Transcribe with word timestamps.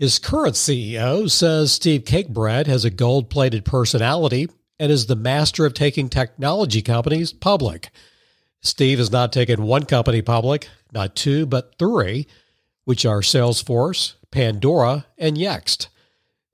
His 0.00 0.18
current 0.18 0.54
CEO 0.54 1.30
says 1.30 1.72
Steve 1.72 2.04
Cakebread 2.04 2.66
has 2.66 2.86
a 2.86 2.90
gold 2.90 3.28
plated 3.28 3.66
personality 3.66 4.48
and 4.78 4.90
is 4.90 5.04
the 5.04 5.14
master 5.14 5.66
of 5.66 5.74
taking 5.74 6.08
technology 6.08 6.80
companies 6.80 7.34
public. 7.34 7.90
Steve 8.62 8.96
has 8.96 9.12
not 9.12 9.30
taken 9.30 9.64
one 9.64 9.84
company 9.84 10.22
public, 10.22 10.68
not 10.90 11.14
two, 11.14 11.44
but 11.44 11.74
three, 11.78 12.26
which 12.84 13.04
are 13.04 13.20
Salesforce, 13.20 14.14
Pandora, 14.30 15.04
and 15.18 15.36
Yext. 15.36 15.88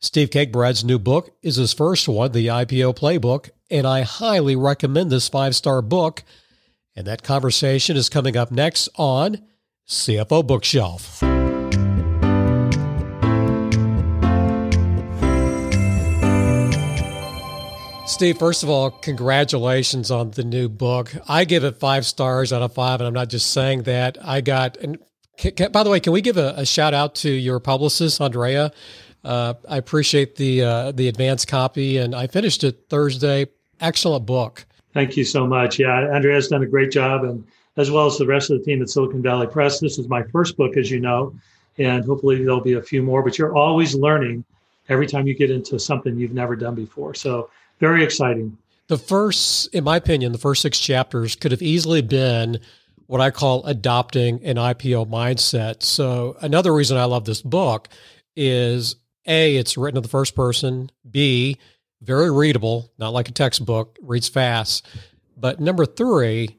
Steve 0.00 0.30
Cakebread's 0.30 0.82
new 0.82 0.98
book 0.98 1.30
is 1.40 1.54
his 1.54 1.72
first 1.72 2.08
one, 2.08 2.32
The 2.32 2.48
IPO 2.48 2.96
Playbook, 2.98 3.50
and 3.70 3.86
I 3.86 4.00
highly 4.02 4.56
recommend 4.56 5.12
this 5.12 5.28
five 5.28 5.54
star 5.54 5.82
book. 5.82 6.24
And 6.96 7.06
that 7.06 7.22
conversation 7.22 7.96
is 7.96 8.08
coming 8.08 8.36
up 8.36 8.50
next 8.50 8.88
on 8.96 9.40
CFO 9.86 10.44
Bookshelf. 10.44 11.22
Steve, 18.06 18.38
first 18.38 18.62
of 18.62 18.70
all, 18.70 18.92
congratulations 18.92 20.12
on 20.12 20.30
the 20.30 20.44
new 20.44 20.68
book. 20.68 21.12
I 21.28 21.44
give 21.44 21.64
it 21.64 21.80
five 21.80 22.06
stars 22.06 22.52
out 22.52 22.62
of 22.62 22.72
five, 22.72 23.00
and 23.00 23.08
I'm 23.08 23.12
not 23.12 23.28
just 23.28 23.50
saying 23.50 23.82
that. 23.82 24.16
I 24.24 24.40
got, 24.40 24.76
and 24.76 24.98
can, 25.36 25.72
by 25.72 25.82
the 25.82 25.90
way, 25.90 25.98
can 25.98 26.12
we 26.12 26.20
give 26.20 26.36
a, 26.36 26.54
a, 26.56 26.64
shout 26.64 26.94
out 26.94 27.16
to 27.16 27.30
your 27.30 27.58
publicist, 27.58 28.20
Andrea? 28.20 28.70
Uh, 29.24 29.54
I 29.68 29.76
appreciate 29.76 30.36
the 30.36 30.62
uh, 30.62 30.92
the 30.92 31.08
advance 31.08 31.44
copy, 31.44 31.98
and 31.98 32.14
I 32.14 32.28
finished 32.28 32.62
it 32.62 32.84
Thursday. 32.88 33.48
Excellent 33.80 34.24
book. 34.24 34.64
Thank 34.94 35.16
you 35.16 35.24
so 35.24 35.44
much. 35.44 35.80
Yeah, 35.80 36.08
Andrea's 36.14 36.46
done 36.46 36.62
a 36.62 36.66
great 36.66 36.92
job, 36.92 37.24
and 37.24 37.44
as 37.76 37.90
well 37.90 38.06
as 38.06 38.18
the 38.18 38.26
rest 38.26 38.50
of 38.50 38.58
the 38.60 38.64
team 38.64 38.80
at 38.82 38.88
Silicon 38.88 39.20
Valley 39.20 39.48
Press. 39.48 39.80
This 39.80 39.98
is 39.98 40.08
my 40.08 40.22
first 40.22 40.56
book, 40.56 40.76
as 40.76 40.92
you 40.92 41.00
know, 41.00 41.34
and 41.76 42.04
hopefully 42.04 42.36
there'll 42.36 42.60
be 42.60 42.74
a 42.74 42.82
few 42.82 43.02
more. 43.02 43.24
But 43.24 43.36
you're 43.36 43.56
always 43.56 43.96
learning 43.96 44.44
every 44.88 45.08
time 45.08 45.26
you 45.26 45.34
get 45.34 45.50
into 45.50 45.80
something 45.80 46.16
you've 46.16 46.32
never 46.32 46.54
done 46.54 46.76
before. 46.76 47.12
So 47.12 47.50
very 47.78 48.02
exciting. 48.02 48.56
The 48.88 48.98
first, 48.98 49.74
in 49.74 49.84
my 49.84 49.96
opinion, 49.96 50.32
the 50.32 50.38
first 50.38 50.62
six 50.62 50.78
chapters 50.78 51.34
could 51.34 51.50
have 51.50 51.62
easily 51.62 52.02
been 52.02 52.60
what 53.06 53.20
I 53.20 53.30
call 53.30 53.64
adopting 53.66 54.44
an 54.44 54.56
IPO 54.56 55.08
mindset. 55.08 55.82
So, 55.82 56.36
another 56.40 56.72
reason 56.72 56.96
I 56.96 57.04
love 57.04 57.24
this 57.24 57.42
book 57.42 57.88
is 58.34 58.96
A, 59.26 59.56
it's 59.56 59.76
written 59.76 59.96
in 59.96 60.02
the 60.02 60.08
first 60.08 60.34
person, 60.34 60.90
B, 61.08 61.58
very 62.02 62.30
readable, 62.30 62.92
not 62.98 63.12
like 63.12 63.28
a 63.28 63.32
textbook, 63.32 63.98
reads 64.02 64.28
fast. 64.28 64.86
But 65.36 65.60
number 65.60 65.86
three, 65.86 66.56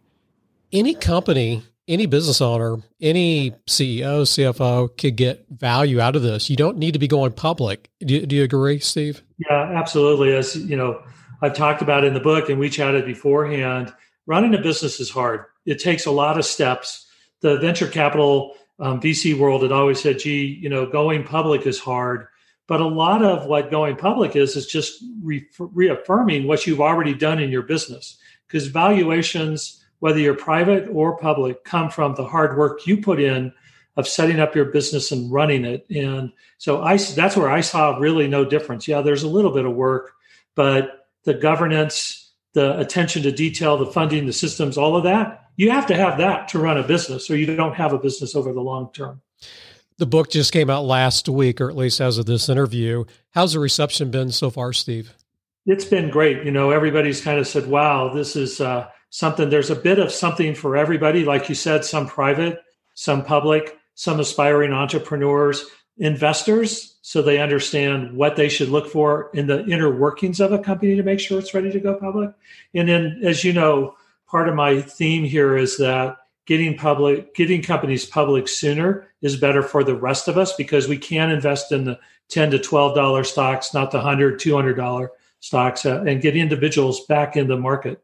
any 0.72 0.94
company, 0.94 1.64
any 1.88 2.06
business 2.06 2.42
owner, 2.42 2.78
any 3.02 3.52
CEO, 3.68 4.24
CFO 4.24 4.96
could 4.98 5.16
get 5.16 5.46
value 5.50 6.00
out 6.02 6.16
of 6.16 6.22
this. 6.22 6.50
You 6.50 6.56
don't 6.56 6.78
need 6.78 6.94
to 6.94 7.00
be 7.00 7.08
going 7.08 7.32
public. 7.32 7.90
Do, 8.00 8.26
do 8.26 8.36
you 8.36 8.44
agree, 8.44 8.80
Steve? 8.80 9.24
Yeah, 9.38 9.72
absolutely. 9.76 10.36
As 10.36 10.56
you 10.56 10.76
know, 10.76 11.02
I've 11.42 11.54
talked 11.54 11.82
about 11.82 12.04
in 12.04 12.14
the 12.14 12.20
book 12.20 12.50
and 12.50 12.60
we 12.60 12.70
chatted 12.70 13.06
beforehand, 13.06 13.94
running 14.26 14.54
a 14.54 14.62
business 14.62 15.00
is 15.00 15.10
hard. 15.10 15.46
It 15.66 15.80
takes 15.80 16.06
a 16.06 16.12
lot 16.12 16.38
of 16.38 16.46
steps. 16.46 17.06
The 17.42 17.58
venture 17.60 17.88
capital 17.88 18.56
um, 18.80 19.00
VC 19.00 19.38
world 19.38 19.64
had 19.64 19.72
always 19.72 20.02
said, 20.02 20.20
gee, 20.20 20.46
you 20.62 20.70
know, 20.70 20.86
going 20.86 21.24
public 21.24 21.66
is 21.66 21.80
hard. 21.80 22.28
But 22.68 22.82
a 22.82 22.88
lot 22.88 23.24
of 23.24 23.46
what 23.46 23.72
going 23.72 23.96
public 23.96 24.36
is, 24.36 24.56
is 24.56 24.68
just 24.68 25.02
re- 25.24 25.48
reaffirming 25.58 26.48
what 26.48 26.68
you've 26.68 26.82
already 26.82 27.14
done 27.14 27.40
in 27.40 27.50
your 27.50 27.62
business. 27.62 28.18
Because 28.46 28.68
valuations, 28.68 29.84
whether 30.00 30.20
you're 30.20 30.36
private 30.36 30.88
or 30.92 31.18
public, 31.18 31.64
come 31.64 31.90
from 31.90 32.16
the 32.16 32.26
hard 32.26 32.58
work 32.58 32.86
you 32.86 33.02
put 33.02 33.20
in 33.20 33.54
of 33.96 34.08
setting 34.08 34.40
up 34.40 34.56
your 34.56 34.66
business 34.66 35.12
and 35.12 35.32
running 35.32 35.66
it. 35.66 35.86
And 35.90 36.32
so 36.60 36.84
I, 36.84 36.98
that's 36.98 37.36
where 37.36 37.50
I 37.50 37.62
saw 37.62 37.98
really 37.98 38.28
no 38.28 38.46
difference. 38.46 38.88
Yeah, 38.88 39.02
there's 39.02 39.24
a 39.24 39.28
little 39.28 39.52
bit 39.52 39.66
of 39.66 39.74
work, 39.74 40.14
but 40.56 41.08
the 41.24 41.34
governance, 41.34 42.32
the 42.54 42.78
attention 42.80 43.24
to 43.24 43.32
detail, 43.32 43.78
the 43.78 43.88
funding, 43.88 44.28
the 44.28 44.34
systems, 44.34 44.78
all 44.78 44.96
of 44.96 45.04
that, 45.04 45.46
you 45.56 45.72
have 45.72 45.88
to 45.88 45.96
have 45.96 46.20
that 46.20 46.48
to 46.50 46.60
run 46.60 46.78
a 46.78 46.84
business 46.84 47.30
or 47.30 47.36
you 47.36 47.56
don't 47.56 47.76
have 47.76 47.92
a 47.92 47.98
business 47.98 48.36
over 48.36 48.54
the 48.54 48.62
long 48.62 48.92
term. 48.94 49.22
The 49.98 50.06
book 50.06 50.30
just 50.30 50.54
came 50.54 50.70
out 50.70 50.86
last 50.86 51.28
week, 51.28 51.60
or 51.60 51.72
at 51.72 51.76
least 51.76 52.00
as 52.00 52.20
of 52.20 52.28
this 52.28 52.50
interview. 52.50 53.06
How's 53.32 53.54
the 53.54 53.60
reception 53.60 54.12
been 54.12 54.32
so 54.32 54.52
far, 54.52 54.72
Steve? 54.74 55.16
It's 55.66 55.86
been 55.86 56.12
great. 56.12 56.46
You 56.46 56.52
know, 56.52 56.70
everybody's 56.70 57.20
kind 57.20 57.40
of 57.40 57.48
said, 57.48 57.66
wow, 57.66 58.14
this 58.14 58.36
is 58.36 58.62
uh, 58.62 58.88
something, 59.10 59.50
there's 59.50 59.70
a 59.70 59.76
bit 59.76 60.00
of 60.00 60.12
something 60.12 60.54
for 60.56 60.78
everybody. 60.78 61.26
Like 61.26 61.50
you 61.50 61.56
said, 61.56 61.86
some 61.86 62.08
private, 62.08 62.60
some 62.94 63.24
public, 63.24 63.78
some 63.96 64.20
aspiring 64.20 64.74
entrepreneurs, 64.74 65.66
investors, 65.98 66.98
so 67.02 67.22
they 67.22 67.40
understand 67.40 68.16
what 68.16 68.36
they 68.36 68.50
should 68.50 68.70
look 68.70 68.88
for 68.88 69.32
in 69.34 69.48
the 69.48 69.66
inner 69.66 69.90
workings 69.90 70.40
of 70.40 70.52
a 70.52 70.60
company 70.60 70.96
to 70.96 71.04
make 71.04 71.20
sure 71.20 71.40
it's 71.40 71.54
ready 71.54 71.72
to 71.72 71.80
go 71.80 71.96
public. 71.96 72.32
And 72.74 72.88
then, 72.88 73.22
as 73.24 73.44
you 73.44 73.54
know, 73.54 73.96
part 74.28 74.50
of 74.50 74.56
my 74.56 74.82
theme 74.82 75.24
here 75.24 75.58
is 75.58 75.78
that 75.78 76.18
getting 76.46 76.78
public, 76.78 77.34
getting 77.34 77.62
companies 77.62 78.06
public 78.06 78.48
sooner 78.48 79.08
is 79.22 79.38
better 79.38 79.62
for 79.62 79.84
the 79.84 79.96
rest 79.96 80.28
of 80.28 80.38
us 80.38 80.54
because 80.54 80.88
we 80.88 80.98
can 80.98 81.30
invest 81.32 81.72
in 81.72 81.86
the 81.86 82.00
10 82.30 82.52
to 82.52 82.60
12 82.60 82.96
dollar 82.96 83.24
stocks, 83.24 83.74
not 83.74 83.92
the 83.92 83.98
100, 83.98 84.40
200 84.40 84.74
dollar 84.74 85.12
stocks, 85.40 85.86
uh, 85.86 86.04
and 86.08 86.22
get 86.22 86.36
individuals 86.36 87.06
back 87.06 87.38
in 87.38 87.48
the 87.48 87.58
market. 87.58 88.04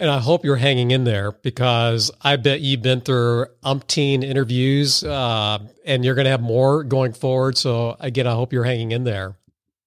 And 0.00 0.08
I 0.10 0.18
hope 0.18 0.44
you're 0.44 0.56
hanging 0.56 0.92
in 0.92 1.02
there 1.02 1.32
because 1.32 2.12
I 2.22 2.36
bet 2.36 2.60
you've 2.60 2.82
been 2.82 3.00
through 3.00 3.46
umpteen 3.64 4.22
interviews 4.22 5.02
uh, 5.02 5.58
and 5.84 6.04
you're 6.04 6.14
going 6.14 6.26
to 6.26 6.30
have 6.30 6.40
more 6.40 6.84
going 6.84 7.12
forward. 7.12 7.58
So, 7.58 7.96
again, 7.98 8.26
I 8.26 8.32
hope 8.32 8.52
you're 8.52 8.64
hanging 8.64 8.92
in 8.92 9.02
there. 9.02 9.36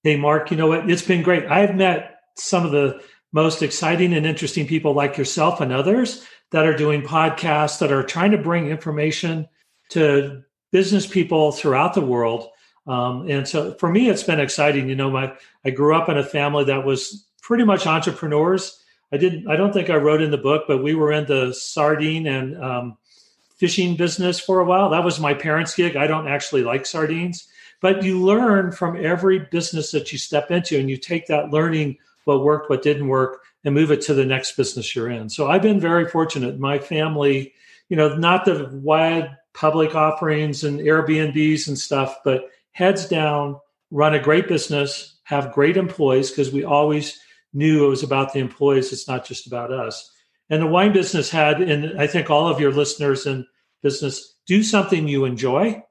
Hey, 0.03 0.17
Mark, 0.17 0.51
you 0.51 0.57
know 0.57 0.67
what? 0.67 0.89
It's 0.89 1.01
been 1.01 1.23
great. 1.23 1.45
I've 1.45 1.75
met 1.75 2.19
some 2.35 2.65
of 2.65 2.71
the 2.71 3.01
most 3.31 3.61
exciting 3.61 4.13
and 4.13 4.25
interesting 4.25 4.67
people 4.67 4.93
like 4.93 5.17
yourself 5.17 5.61
and 5.61 5.71
others 5.71 6.25
that 6.51 6.65
are 6.65 6.75
doing 6.75 7.01
podcasts 7.01 7.79
that 7.79 7.91
are 7.91 8.03
trying 8.03 8.31
to 8.31 8.37
bring 8.37 8.67
information 8.67 9.47
to 9.89 10.43
business 10.71 11.07
people 11.07 11.53
throughout 11.53 11.93
the 11.93 12.01
world. 12.01 12.49
Um, 12.87 13.29
and 13.29 13.47
so 13.47 13.75
for 13.75 13.89
me, 13.89 14.09
it's 14.09 14.23
been 14.23 14.39
exciting. 14.39 14.89
You 14.89 14.95
know, 14.95 15.09
my 15.09 15.33
I 15.63 15.69
grew 15.69 15.95
up 15.95 16.09
in 16.09 16.17
a 16.17 16.23
family 16.23 16.65
that 16.65 16.85
was 16.85 17.25
pretty 17.41 17.63
much 17.63 17.87
entrepreneurs 17.87 18.80
I 19.11 19.17
didn't. 19.17 19.49
I 19.49 19.55
don't 19.55 19.73
think 19.73 19.89
I 19.89 19.95
wrote 19.95 20.21
in 20.21 20.31
the 20.31 20.37
book, 20.37 20.63
but 20.67 20.83
we 20.83 20.95
were 20.95 21.11
in 21.11 21.25
the 21.25 21.53
sardine 21.53 22.27
and 22.27 22.61
um, 22.63 22.97
fishing 23.57 23.95
business 23.95 24.39
for 24.39 24.59
a 24.59 24.65
while. 24.65 24.89
That 24.89 25.03
was 25.03 25.19
my 25.19 25.33
parents' 25.33 25.75
gig. 25.75 25.95
I 25.95 26.07
don't 26.07 26.27
actually 26.27 26.63
like 26.63 26.85
sardines, 26.85 27.47
but 27.81 28.03
you 28.03 28.23
learn 28.23 28.71
from 28.71 29.03
every 29.03 29.39
business 29.39 29.91
that 29.91 30.11
you 30.11 30.17
step 30.17 30.49
into, 30.51 30.79
and 30.79 30.89
you 30.89 30.97
take 30.97 31.27
that 31.27 31.51
learning, 31.51 31.97
what 32.23 32.43
worked, 32.43 32.69
what 32.69 32.83
didn't 32.83 33.07
work, 33.07 33.41
and 33.63 33.75
move 33.75 33.91
it 33.91 34.01
to 34.01 34.13
the 34.13 34.25
next 34.25 34.55
business 34.55 34.95
you're 34.95 35.09
in. 35.09 35.29
So 35.29 35.49
I've 35.49 35.61
been 35.61 35.79
very 35.79 36.07
fortunate. 36.07 36.59
My 36.59 36.79
family, 36.79 37.53
you 37.89 37.97
know, 37.97 38.15
not 38.15 38.45
the 38.45 38.69
wide 38.71 39.37
public 39.53 39.95
offerings 39.95 40.63
and 40.63 40.79
Airbnbs 40.79 41.67
and 41.67 41.77
stuff, 41.77 42.17
but 42.23 42.49
heads 42.71 43.07
down, 43.07 43.59
run 43.91 44.15
a 44.15 44.19
great 44.19 44.47
business, 44.47 45.15
have 45.23 45.51
great 45.51 45.77
employees 45.77 46.29
because 46.29 46.51
we 46.51 46.63
always 46.63 47.19
knew 47.53 47.85
it 47.85 47.89
was 47.89 48.03
about 48.03 48.33
the 48.33 48.39
employees. 48.39 48.91
It's 48.93 49.07
not 49.07 49.25
just 49.25 49.47
about 49.47 49.71
us. 49.71 50.11
And 50.49 50.61
the 50.61 50.67
wine 50.67 50.93
business 50.93 51.29
had, 51.29 51.61
and 51.61 51.99
I 51.99 52.07
think 52.07 52.29
all 52.29 52.47
of 52.47 52.59
your 52.59 52.71
listeners 52.71 53.25
in 53.25 53.45
business, 53.81 54.35
do 54.45 54.63
something 54.63 55.07
you 55.07 55.25
enjoy. 55.25 55.83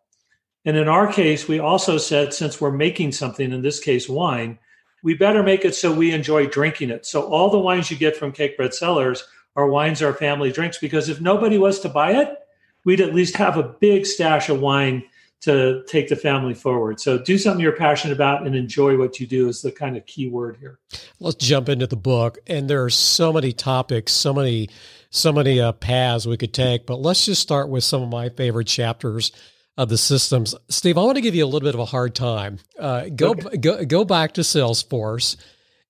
And 0.65 0.77
in 0.77 0.89
our 0.89 1.11
case, 1.11 1.49
we 1.49 1.59
also 1.59 1.97
said, 1.97 2.35
since 2.35 2.61
we're 2.61 2.71
making 2.71 3.13
something, 3.13 3.53
in 3.53 3.63
this 3.63 3.81
case, 3.81 4.09
wine, 4.09 4.59
we 5.03 5.15
better 5.15 5.43
make 5.43 5.65
it 5.65 5.75
so 5.75 5.93
we 5.93 6.13
enjoy 6.13 6.47
drinking 6.47 6.91
it. 6.91 7.07
So 7.07 7.23
all 7.23 7.51
the 7.51 7.59
wines 7.59 7.91
you 7.91 7.97
get 7.97 8.17
from 8.17 8.33
Cakebread 8.33 8.75
Cellars 8.75 9.25
are 9.57 9.67
wines 9.67 10.03
our 10.03 10.13
family 10.13 10.53
drinks 10.53 10.79
because 10.79 11.09
if 11.09 11.21
nobody 11.21 11.59
was 11.59 11.81
to 11.81 11.89
buy 11.89 12.13
it, 12.13 12.37
we'd 12.85 13.01
at 13.01 13.15
least 13.15 13.37
have 13.37 13.57
a 13.57 13.63
big 13.81 14.07
stash 14.07 14.49
of 14.49 14.61
wine 14.61 15.03
to 15.41 15.83
take 15.87 16.09
the 16.09 16.17
family 16.17 16.53
forward. 16.53 17.01
So 17.01 17.19
do 17.19 17.39
something 17.39 17.63
you're 17.63 17.73
passionate 17.73 18.13
about 18.15 18.47
and 18.47 18.55
enjoy 18.55 18.99
what 18.99 19.19
you 19.19 19.27
do 19.27 19.49
is 19.49 19.63
the 19.63 19.73
kind 19.73 19.97
of 19.97 20.05
key 20.07 20.29
word 20.29 20.59
here. 20.61 20.79
Let's 21.19 21.37
jump 21.37 21.69
into 21.69 21.87
the 21.87 21.97
book. 21.97 22.39
And 22.47 22.69
there 22.69 22.85
are 22.85 22.91
so 22.91 23.33
many 23.33 23.53
topics, 23.53 24.13
so 24.13 24.35
many, 24.35 24.69
so 25.09 25.33
many 25.33 25.61
uh, 25.61 25.73
paths 25.73 26.27
we 26.27 26.37
could 26.37 26.53
take. 26.53 26.85
But 26.87 26.97
let's 26.97 27.25
just 27.25 27.41
start 27.41 27.71
with 27.71 27.85
some 27.85 28.03
of 28.03 28.11
my 28.11 28.29
favorite 28.29 28.67
chapters 28.67 29.33
of 29.79 29.89
the 29.89 29.97
systems. 29.97 30.55
Steve, 30.69 30.99
I 30.99 31.03
want 31.03 31.17
to 31.17 31.23
give 31.23 31.35
you 31.35 31.45
a 31.45 31.47
little 31.47 31.67
bit 31.67 31.75
of 31.75 31.81
a 31.81 31.87
hard 31.87 32.15
time. 32.15 32.59
Uh, 32.79 33.09
go, 33.09 33.31
okay. 33.31 33.57
go, 33.57 33.85
go 33.87 34.05
back 34.05 34.35
to 34.35 34.43
Salesforce. 34.43 35.37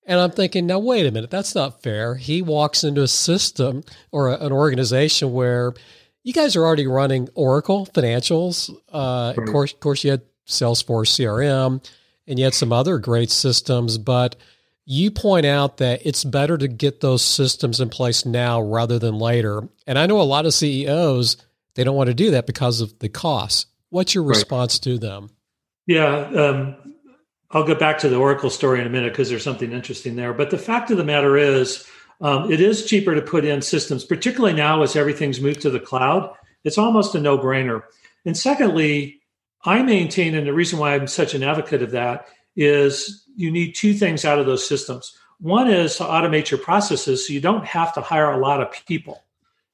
And 0.06 0.20
I'm 0.20 0.30
thinking, 0.30 0.66
now 0.66 0.78
wait 0.78 1.06
a 1.06 1.10
minute, 1.10 1.30
that's 1.30 1.54
not 1.54 1.82
fair. 1.82 2.14
He 2.14 2.40
walks 2.40 2.84
into 2.84 3.02
a 3.02 3.08
system 3.08 3.82
or 4.12 4.28
a, 4.28 4.38
an 4.38 4.52
organization 4.52 5.32
where 5.32 5.74
you 6.22 6.32
guys 6.32 6.56
are 6.56 6.64
already 6.64 6.86
running 6.86 7.28
Oracle 7.34 7.86
financials. 7.86 8.70
Uh, 8.92 9.34
of 9.36 9.44
course, 9.46 9.72
of 9.72 9.80
course, 9.80 10.04
you 10.04 10.10
had 10.10 10.22
Salesforce 10.46 11.10
CRM, 11.10 11.84
and 12.26 12.38
you 12.38 12.44
had 12.44 12.54
some 12.54 12.72
other 12.72 12.98
great 12.98 13.30
systems. 13.30 13.98
But 13.98 14.36
you 14.84 15.10
point 15.10 15.46
out 15.46 15.76
that 15.78 16.00
it's 16.04 16.24
better 16.24 16.58
to 16.58 16.68
get 16.68 17.00
those 17.00 17.22
systems 17.22 17.80
in 17.80 17.88
place 17.88 18.26
now 18.26 18.60
rather 18.60 18.98
than 18.98 19.18
later. 19.18 19.68
And 19.86 19.98
I 19.98 20.06
know 20.06 20.20
a 20.20 20.22
lot 20.22 20.46
of 20.46 20.54
CEOs 20.54 21.36
they 21.74 21.84
don't 21.84 21.96
want 21.96 22.08
to 22.08 22.14
do 22.14 22.32
that 22.32 22.46
because 22.46 22.80
of 22.80 22.98
the 22.98 23.08
costs. 23.08 23.66
What's 23.90 24.14
your 24.14 24.24
response 24.24 24.74
right. 24.74 24.82
to 24.82 24.98
them? 24.98 25.30
Yeah, 25.86 26.16
um, 26.16 26.76
I'll 27.50 27.64
go 27.64 27.74
back 27.74 27.98
to 27.98 28.08
the 28.08 28.16
Oracle 28.16 28.50
story 28.50 28.80
in 28.80 28.86
a 28.86 28.90
minute 28.90 29.12
because 29.12 29.28
there's 29.28 29.42
something 29.42 29.72
interesting 29.72 30.16
there. 30.16 30.32
But 30.32 30.50
the 30.50 30.58
fact 30.58 30.90
of 30.90 30.96
the 30.96 31.04
matter 31.04 31.36
is, 31.36 31.86
um, 32.20 32.50
it 32.50 32.60
is 32.60 32.84
cheaper 32.84 33.14
to 33.14 33.22
put 33.22 33.44
in 33.44 33.62
systems, 33.62 34.04
particularly 34.04 34.54
now 34.54 34.82
as 34.82 34.96
everything's 34.96 35.40
moved 35.40 35.62
to 35.62 35.70
the 35.70 35.80
cloud. 35.80 36.34
It's 36.64 36.78
almost 36.78 37.14
a 37.14 37.20
no 37.20 37.38
brainer. 37.38 37.82
And 38.26 38.36
secondly, 38.36 39.20
I 39.64 39.82
maintain, 39.82 40.34
and 40.34 40.46
the 40.46 40.52
reason 40.52 40.78
why 40.78 40.94
I'm 40.94 41.06
such 41.06 41.34
an 41.34 41.42
advocate 41.42 41.82
of 41.82 41.92
that 41.92 42.28
is 42.56 43.24
you 43.36 43.50
need 43.50 43.74
two 43.74 43.94
things 43.94 44.24
out 44.24 44.38
of 44.38 44.46
those 44.46 44.66
systems. 44.66 45.16
One 45.38 45.68
is 45.68 45.96
to 45.96 46.04
automate 46.04 46.50
your 46.50 46.60
processes 46.60 47.26
so 47.26 47.32
you 47.32 47.40
don't 47.40 47.64
have 47.64 47.94
to 47.94 48.02
hire 48.02 48.30
a 48.30 48.38
lot 48.38 48.60
of 48.60 48.72
people. 48.86 49.24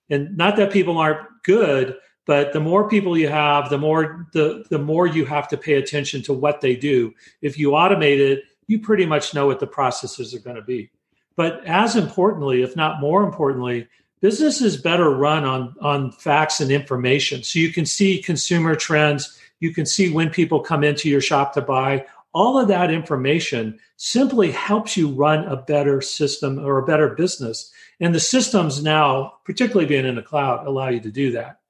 And 0.08 0.36
not 0.36 0.56
that 0.56 0.72
people 0.72 0.98
aren't 0.98 1.26
good, 1.42 1.96
but 2.26 2.52
the 2.52 2.60
more 2.60 2.88
people 2.88 3.18
you 3.18 3.28
have, 3.28 3.70
the 3.70 3.78
more 3.78 4.28
the, 4.32 4.64
the 4.70 4.78
more 4.78 5.06
you 5.06 5.24
have 5.24 5.48
to 5.48 5.56
pay 5.56 5.74
attention 5.74 6.22
to 6.22 6.32
what 6.32 6.60
they 6.60 6.76
do. 6.76 7.12
If 7.40 7.58
you 7.58 7.70
automate 7.70 8.18
it, 8.18 8.44
you 8.68 8.78
pretty 8.80 9.06
much 9.06 9.34
know 9.34 9.46
what 9.46 9.60
the 9.60 9.66
processes 9.66 10.34
are 10.34 10.40
going 10.40 10.56
to 10.56 10.62
be. 10.62 10.90
But 11.36 11.64
as 11.66 11.96
importantly, 11.96 12.62
if 12.62 12.76
not 12.76 13.00
more 13.00 13.22
importantly, 13.22 13.88
business 14.20 14.60
is 14.62 14.76
better 14.76 15.10
run 15.10 15.44
on, 15.44 15.74
on 15.80 16.12
facts 16.12 16.60
and 16.60 16.70
information. 16.70 17.42
So 17.42 17.58
you 17.58 17.72
can 17.72 17.86
see 17.86 18.22
consumer 18.22 18.74
trends, 18.74 19.38
you 19.60 19.72
can 19.72 19.86
see 19.86 20.10
when 20.10 20.30
people 20.30 20.60
come 20.60 20.82
into 20.82 21.08
your 21.08 21.20
shop 21.20 21.52
to 21.54 21.60
buy. 21.60 22.06
All 22.32 22.58
of 22.58 22.68
that 22.68 22.90
information 22.90 23.78
simply 23.96 24.50
helps 24.50 24.96
you 24.96 25.08
run 25.08 25.44
a 25.44 25.56
better 25.56 26.00
system 26.00 26.58
or 26.58 26.78
a 26.78 26.84
better 26.84 27.10
business. 27.10 27.72
And 28.00 28.14
the 28.14 28.20
systems 28.20 28.82
now, 28.82 29.34
particularly 29.44 29.86
being 29.86 30.04
in 30.04 30.16
the 30.16 30.22
cloud, 30.22 30.66
allow 30.66 30.88
you 30.88 31.00
to 31.00 31.10
do 31.10 31.32
that. 31.32 31.60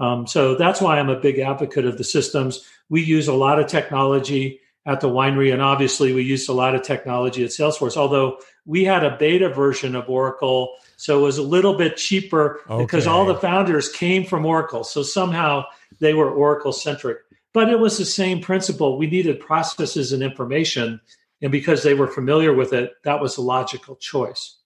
Um, 0.00 0.26
so 0.26 0.54
that's 0.56 0.80
why 0.80 0.98
I'm 0.98 1.08
a 1.08 1.20
big 1.20 1.38
advocate 1.38 1.84
of 1.84 1.98
the 1.98 2.04
systems. 2.04 2.64
We 2.88 3.02
use 3.02 3.28
a 3.28 3.32
lot 3.32 3.58
of 3.58 3.66
technology 3.66 4.60
at 4.86 5.00
the 5.00 5.08
winery, 5.08 5.52
and 5.52 5.62
obviously 5.62 6.12
we 6.12 6.22
used 6.22 6.48
a 6.48 6.52
lot 6.52 6.74
of 6.74 6.82
technology 6.82 7.42
at 7.42 7.50
Salesforce. 7.50 7.96
Although 7.96 8.38
we 8.66 8.84
had 8.84 9.04
a 9.04 9.16
beta 9.16 9.48
version 9.48 9.94
of 9.94 10.08
Oracle, 10.08 10.76
so 10.96 11.18
it 11.18 11.22
was 11.22 11.38
a 11.38 11.42
little 11.42 11.76
bit 11.76 11.96
cheaper 11.96 12.60
okay. 12.68 12.84
because 12.84 13.06
all 13.06 13.24
the 13.24 13.36
founders 13.36 13.90
came 13.90 14.24
from 14.24 14.44
Oracle. 14.44 14.84
So 14.84 15.02
somehow 15.02 15.64
they 16.00 16.14
were 16.14 16.30
Oracle 16.30 16.72
centric. 16.72 17.18
But 17.52 17.70
it 17.70 17.78
was 17.78 17.98
the 17.98 18.04
same 18.04 18.40
principle. 18.40 18.98
We 18.98 19.06
needed 19.06 19.38
processes 19.40 20.12
and 20.12 20.22
information. 20.22 21.00
And 21.40 21.52
because 21.52 21.82
they 21.82 21.94
were 21.94 22.08
familiar 22.08 22.52
with 22.52 22.72
it, 22.72 22.92
that 23.04 23.20
was 23.20 23.36
a 23.36 23.42
logical 23.42 23.96
choice. 23.96 24.56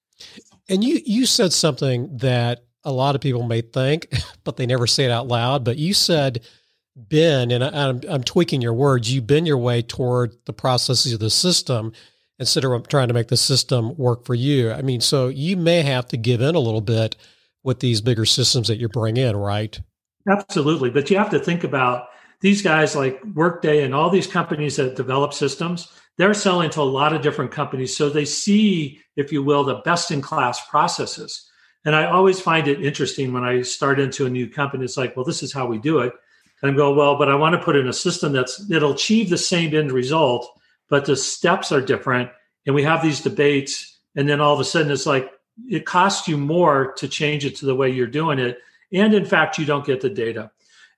And 0.69 0.83
you 0.83 1.01
you 1.05 1.27
said 1.27 1.53
something 1.53 2.17
that 2.19 2.65
a 2.85 2.93
lot 2.93 3.15
of 3.15 3.21
people 3.21 3.43
may 3.43 3.61
think, 3.61 4.09
but 4.45 4.57
they 4.57 4.67
never 4.67 4.87
say 4.87 5.05
it 5.05 5.11
out 5.11 5.29
loud. 5.29 5.65
But 5.65 5.77
you 5.77 5.95
said 5.95 6.41
been, 7.09 7.51
and 7.51 7.63
I, 7.65 7.89
am 7.89 8.01
I'm 8.09 8.25
tweaking 8.25 8.63
your 8.63 8.75
words, 8.75 9.13
you 9.13 9.21
been 9.21 9.47
your 9.47 9.59
way 9.59 9.83
toward 9.83 10.37
the 10.47 10.53
processes 10.53 11.13
of 11.13 11.21
the 11.21 11.31
system 11.31 11.93
instead 12.39 12.65
of 12.65 12.89
trying 12.89 13.09
to 13.09 13.15
make 13.15 13.29
the 13.29 13.37
system 13.37 13.97
work 13.97 14.25
for 14.25 14.35
you. 14.35 14.71
I 14.73 14.83
mean, 14.83 15.01
so 15.01 15.29
you 15.29 15.57
may 15.57 15.83
have 15.83 16.07
to 16.09 16.17
give 16.17 16.41
in 16.41 16.55
a 16.55 16.61
little 16.61 16.81
bit 16.81 17.17
with 17.63 17.81
these 17.81 18.01
bigger 18.01 18.25
systems 18.25 18.69
that 18.69 18.79
you 18.79 18.89
bring 18.89 19.17
in, 19.17 19.37
right? 19.37 19.79
Absolutely. 20.29 20.91
But 20.91 21.11
you 21.11 21.19
have 21.19 21.31
to 21.31 21.39
think 21.39 21.65
about 21.65 22.09
these 22.41 22.63
guys 22.63 22.95
like 22.95 23.21
Workday 23.35 23.83
and 23.83 23.95
all 23.95 24.11
these 24.11 24.27
companies 24.27 24.77
that 24.77 24.97
develop 24.97 25.35
systems, 25.35 25.93
they're 26.17 26.35
selling 26.35 26.71
to 26.71 26.81
a 26.81 26.83
lot 26.83 27.13
of 27.13 27.23
different 27.23 27.51
companies. 27.51 27.97
So 27.97 28.09
they 28.09 28.25
see, 28.25 29.01
if 29.17 29.33
you 29.33 29.43
will, 29.43 29.65
the 29.65 29.83
best 29.85 30.11
in 30.11 30.21
class 30.21 30.65
processes. 30.69 31.51
And 31.85 31.97
I 31.97 32.07
always 32.07 32.41
find 32.41 32.69
it 32.69 32.85
interesting 32.85 33.33
when 33.33 33.45
I 33.45 33.63
start 33.63 33.99
into 33.99 34.27
a 34.27 34.31
new 34.31 34.49
company. 34.49 34.85
It's 34.85 34.97
like, 34.97 35.17
well, 35.17 35.25
this 35.25 35.43
is 35.43 35.53
how 35.53 35.67
we 35.67 35.79
do 35.79 36.01
it. 36.01 36.13
And 36.63 36.73
I 36.73 36.75
go, 36.75 36.93
well, 36.95 37.17
but 37.17 37.29
I 37.29 37.35
want 37.35 37.55
to 37.55 37.63
put 37.63 37.77
in 37.77 37.89
a 37.89 37.93
system 37.93 38.33
that's 38.33 38.57
that'll 38.67 38.93
achieve 38.93 39.31
the 39.31 39.39
same 39.39 39.75
end 39.75 39.93
result, 39.93 40.49
but 40.89 41.05
the 41.05 41.17
steps 41.17 41.71
are 41.73 41.81
different. 41.81 42.31
And 42.67 42.75
we 42.75 42.83
have 42.83 43.03
these 43.03 43.21
debates, 43.21 43.99
and 44.17 44.29
then 44.29 44.41
all 44.41 44.55
of 44.55 44.61
a 44.61 44.65
sudden 44.65 44.93
it's 44.93 45.07
like 45.07 45.31
it 45.69 45.87
costs 45.87 46.29
you 46.29 46.37
more 46.37 46.93
to 46.95 47.09
change 47.09 47.45
it 47.45 47.57
to 47.57 47.67
the 47.67 47.75
way 47.75 47.91
you're 47.91 48.07
doing 48.07 48.39
it. 48.39 48.59
And 48.93 49.15
in 49.15 49.25
fact, 49.25 49.59
you 49.59 49.65
don't 49.65 49.87
get 49.87 50.01
the 50.01 50.11
data. 50.11 50.51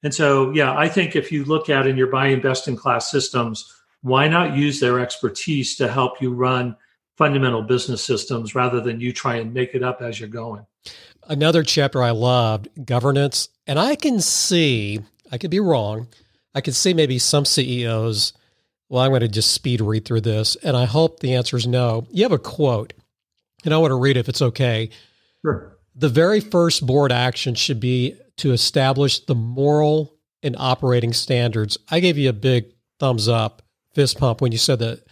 And 0.02 0.14
so, 0.14 0.50
yeah, 0.52 0.76
I 0.76 0.88
think 0.88 1.14
if 1.14 1.30
you 1.30 1.44
look 1.44 1.68
at 1.68 1.86
and 1.86 1.98
you're 1.98 2.06
buying 2.06 2.40
best 2.40 2.68
in 2.68 2.76
class 2.76 3.10
systems, 3.10 3.72
why 4.02 4.28
not 4.28 4.56
use 4.56 4.80
their 4.80 4.98
expertise 4.98 5.76
to 5.76 5.88
help 5.88 6.22
you 6.22 6.32
run 6.32 6.76
fundamental 7.16 7.62
business 7.62 8.02
systems 8.02 8.54
rather 8.54 8.80
than 8.80 9.00
you 9.00 9.12
try 9.12 9.36
and 9.36 9.52
make 9.52 9.74
it 9.74 9.82
up 9.82 10.00
as 10.00 10.18
you're 10.18 10.28
going? 10.28 10.64
Another 11.28 11.62
chapter 11.62 12.02
I 12.02 12.10
loved 12.10 12.68
governance. 12.84 13.50
And 13.66 13.78
I 13.78 13.94
can 13.94 14.20
see 14.20 15.00
I 15.30 15.38
could 15.38 15.50
be 15.50 15.60
wrong. 15.60 16.08
I 16.54 16.60
could 16.60 16.74
see 16.74 16.94
maybe 16.94 17.18
some 17.18 17.44
CEOs, 17.44 18.32
well, 18.88 19.02
I'm 19.02 19.10
going 19.10 19.20
to 19.20 19.28
just 19.28 19.52
speed 19.52 19.80
read 19.80 20.04
through 20.04 20.22
this, 20.22 20.56
and 20.56 20.76
I 20.76 20.84
hope 20.84 21.20
the 21.20 21.34
answer 21.34 21.56
is 21.56 21.66
no. 21.66 22.06
You 22.10 22.24
have 22.24 22.32
a 22.32 22.38
quote, 22.38 22.92
and 23.64 23.72
I 23.72 23.78
want 23.78 23.92
to 23.92 23.98
read 23.98 24.16
it 24.16 24.20
if 24.20 24.28
it's 24.28 24.42
okay. 24.42 24.90
Sure. 25.42 25.76
The 25.94 26.08
very 26.08 26.40
first 26.40 26.84
board 26.84 27.12
action 27.12 27.54
should 27.54 27.78
be 27.78 28.16
to 28.38 28.52
establish 28.52 29.20
the 29.20 29.34
moral 29.34 30.14
and 30.42 30.56
operating 30.58 31.12
standards. 31.12 31.78
I 31.90 32.00
gave 32.00 32.18
you 32.18 32.30
a 32.30 32.34
big 32.34 32.72
thumbs 32.98 33.28
up, 33.28 33.62
fist 33.94 34.18
pump 34.18 34.40
when 34.40 34.52
you 34.52 34.58
said 34.58 34.78
that 34.80 35.04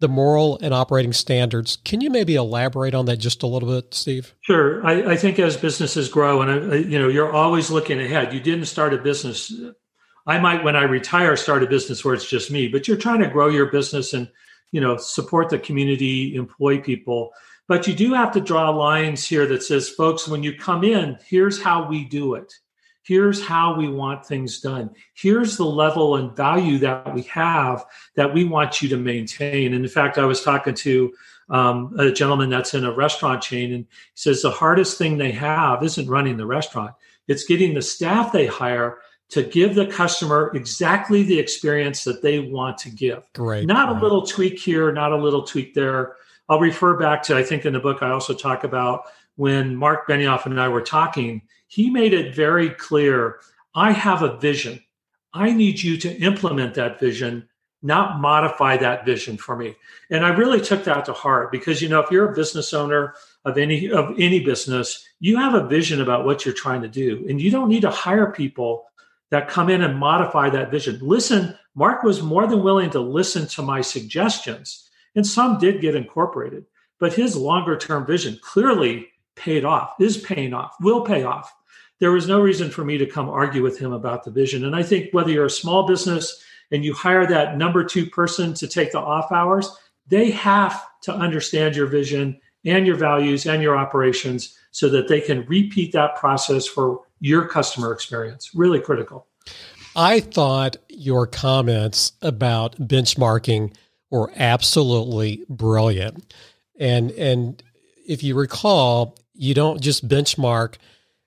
the 0.00 0.08
moral 0.08 0.58
and 0.62 0.74
operating 0.74 1.12
standards. 1.12 1.78
Can 1.84 2.00
you 2.00 2.10
maybe 2.10 2.34
elaborate 2.34 2.94
on 2.94 3.06
that 3.06 3.16
just 3.16 3.42
a 3.42 3.46
little 3.46 3.68
bit, 3.68 3.94
Steve? 3.94 4.34
Sure. 4.42 4.84
I, 4.86 5.12
I 5.12 5.16
think 5.16 5.38
as 5.38 5.56
businesses 5.56 6.08
grow, 6.08 6.42
and 6.42 6.72
I, 6.72 6.76
you 6.76 6.98
know, 6.98 7.08
you're 7.08 7.32
always 7.32 7.70
looking 7.70 8.00
ahead. 8.00 8.34
You 8.34 8.40
didn't 8.40 8.66
start 8.66 8.92
a 8.92 8.98
business. 8.98 9.52
I 10.26 10.38
might, 10.38 10.64
when 10.64 10.76
I 10.76 10.82
retire, 10.82 11.36
start 11.36 11.62
a 11.62 11.66
business 11.66 12.04
where 12.04 12.14
it's 12.14 12.28
just 12.28 12.50
me. 12.50 12.68
But 12.68 12.86
you're 12.86 12.96
trying 12.96 13.20
to 13.20 13.28
grow 13.28 13.48
your 13.48 13.70
business 13.70 14.12
and 14.12 14.28
you 14.72 14.80
know 14.80 14.96
support 14.96 15.48
the 15.48 15.58
community, 15.58 16.34
employ 16.34 16.80
people. 16.80 17.32
But 17.68 17.86
you 17.86 17.94
do 17.94 18.12
have 18.14 18.32
to 18.32 18.40
draw 18.40 18.70
lines 18.70 19.26
here 19.26 19.46
that 19.46 19.62
says, 19.62 19.88
folks, 19.88 20.28
when 20.28 20.42
you 20.42 20.56
come 20.56 20.84
in, 20.84 21.18
here's 21.26 21.60
how 21.60 21.88
we 21.88 22.04
do 22.04 22.34
it. 22.34 22.52
Here's 23.06 23.44
how 23.44 23.76
we 23.76 23.86
want 23.86 24.26
things 24.26 24.60
done. 24.60 24.90
Here's 25.14 25.56
the 25.56 25.64
level 25.64 26.16
and 26.16 26.36
value 26.36 26.78
that 26.78 27.14
we 27.14 27.22
have 27.22 27.84
that 28.16 28.34
we 28.34 28.42
want 28.42 28.82
you 28.82 28.88
to 28.88 28.96
maintain. 28.96 29.74
And 29.74 29.84
in 29.84 29.90
fact, 29.90 30.18
I 30.18 30.24
was 30.24 30.42
talking 30.42 30.74
to 30.74 31.14
um, 31.48 31.94
a 32.00 32.10
gentleman 32.10 32.50
that's 32.50 32.74
in 32.74 32.84
a 32.84 32.92
restaurant 32.92 33.42
chain, 33.42 33.72
and 33.72 33.84
he 33.84 34.16
says 34.16 34.42
the 34.42 34.50
hardest 34.50 34.98
thing 34.98 35.18
they 35.18 35.30
have 35.30 35.84
isn't 35.84 36.08
running 36.08 36.36
the 36.36 36.46
restaurant, 36.46 36.94
it's 37.28 37.44
getting 37.44 37.74
the 37.74 37.82
staff 37.82 38.32
they 38.32 38.46
hire 38.46 38.98
to 39.28 39.44
give 39.44 39.76
the 39.76 39.86
customer 39.86 40.50
exactly 40.56 41.22
the 41.22 41.38
experience 41.38 42.02
that 42.02 42.22
they 42.22 42.40
want 42.40 42.76
to 42.78 42.90
give. 42.90 43.22
Great. 43.34 43.66
Not 43.66 43.96
a 43.96 44.00
little 44.00 44.26
tweak 44.26 44.58
here, 44.58 44.90
not 44.90 45.12
a 45.12 45.16
little 45.16 45.44
tweak 45.44 45.74
there. 45.74 46.16
I'll 46.48 46.58
refer 46.58 46.96
back 46.96 47.22
to, 47.24 47.36
I 47.36 47.44
think 47.44 47.64
in 47.66 47.72
the 47.72 47.80
book, 47.80 48.02
I 48.02 48.10
also 48.10 48.34
talk 48.34 48.64
about 48.64 49.04
when 49.36 49.76
Marc 49.76 50.08
Benioff 50.08 50.46
and 50.46 50.60
I 50.60 50.68
were 50.68 50.82
talking 50.82 51.42
he 51.66 51.90
made 51.90 52.12
it 52.12 52.34
very 52.34 52.70
clear 52.70 53.40
I 53.74 53.92
have 53.92 54.22
a 54.22 54.36
vision. 54.38 54.82
I 55.32 55.52
need 55.52 55.82
you 55.82 55.98
to 55.98 56.16
implement 56.16 56.74
that 56.74 56.98
vision, 56.98 57.48
not 57.82 58.20
modify 58.20 58.78
that 58.78 59.04
vision 59.04 59.36
for 59.36 59.54
me. 59.54 59.76
And 60.10 60.24
I 60.24 60.30
really 60.30 60.60
took 60.60 60.84
that 60.84 61.04
to 61.04 61.12
heart 61.12 61.52
because 61.52 61.82
you 61.82 61.88
know 61.88 62.00
if 62.00 62.10
you're 62.10 62.32
a 62.32 62.34
business 62.34 62.72
owner 62.72 63.14
of 63.44 63.58
any 63.58 63.90
of 63.90 64.14
any 64.18 64.42
business, 64.42 65.06
you 65.20 65.36
have 65.36 65.54
a 65.54 65.66
vision 65.66 66.00
about 66.00 66.24
what 66.24 66.44
you're 66.44 66.54
trying 66.54 66.82
to 66.82 66.88
do 66.88 67.26
and 67.28 67.40
you 67.40 67.50
don't 67.50 67.68
need 67.68 67.82
to 67.82 67.90
hire 67.90 68.32
people 68.32 68.84
that 69.30 69.48
come 69.48 69.68
in 69.68 69.82
and 69.82 69.98
modify 69.98 70.48
that 70.48 70.70
vision. 70.70 70.98
Listen, 71.02 71.58
Mark 71.74 72.02
was 72.02 72.22
more 72.22 72.46
than 72.46 72.62
willing 72.62 72.90
to 72.90 73.00
listen 73.00 73.46
to 73.48 73.62
my 73.62 73.80
suggestions 73.82 74.88
and 75.16 75.26
some 75.26 75.58
did 75.58 75.80
get 75.80 75.96
incorporated, 75.96 76.66
but 77.00 77.14
his 77.14 77.36
longer 77.36 77.76
term 77.76 78.06
vision 78.06 78.38
clearly 78.42 79.08
paid 79.34 79.64
off, 79.64 79.94
is 79.98 80.18
paying 80.18 80.54
off, 80.54 80.74
will 80.80 81.02
pay 81.02 81.24
off. 81.24 81.54
There 81.98 82.12
was 82.12 82.28
no 82.28 82.40
reason 82.40 82.70
for 82.70 82.84
me 82.84 82.98
to 82.98 83.06
come 83.06 83.28
argue 83.28 83.62
with 83.62 83.78
him 83.78 83.92
about 83.92 84.24
the 84.24 84.30
vision. 84.30 84.64
And 84.64 84.76
I 84.76 84.82
think 84.82 85.12
whether 85.12 85.30
you're 85.30 85.46
a 85.46 85.50
small 85.50 85.86
business 85.86 86.42
and 86.70 86.84
you 86.84 86.92
hire 86.92 87.26
that 87.26 87.56
number 87.56 87.84
two 87.84 88.06
person 88.06 88.54
to 88.54 88.66
take 88.66 88.92
the 88.92 89.00
off 89.00 89.32
hours, 89.32 89.70
they 90.08 90.30
have 90.30 90.84
to 91.02 91.14
understand 91.14 91.76
your 91.76 91.86
vision 91.86 92.40
and 92.64 92.86
your 92.86 92.96
values 92.96 93.46
and 93.46 93.62
your 93.62 93.76
operations 93.76 94.58
so 94.72 94.88
that 94.88 95.08
they 95.08 95.20
can 95.20 95.46
repeat 95.46 95.92
that 95.92 96.16
process 96.16 96.66
for 96.66 97.00
your 97.20 97.48
customer 97.48 97.92
experience. 97.92 98.50
Really 98.54 98.80
critical. 98.80 99.26
I 99.94 100.20
thought 100.20 100.76
your 100.90 101.26
comments 101.26 102.12
about 102.20 102.76
benchmarking 102.76 103.74
were 104.10 104.30
absolutely 104.36 105.44
brilliant. 105.48 106.34
And 106.78 107.10
and 107.12 107.62
if 108.06 108.22
you 108.22 108.34
recall, 108.34 109.16
you 109.34 109.54
don't 109.54 109.80
just 109.80 110.06
benchmark 110.06 110.74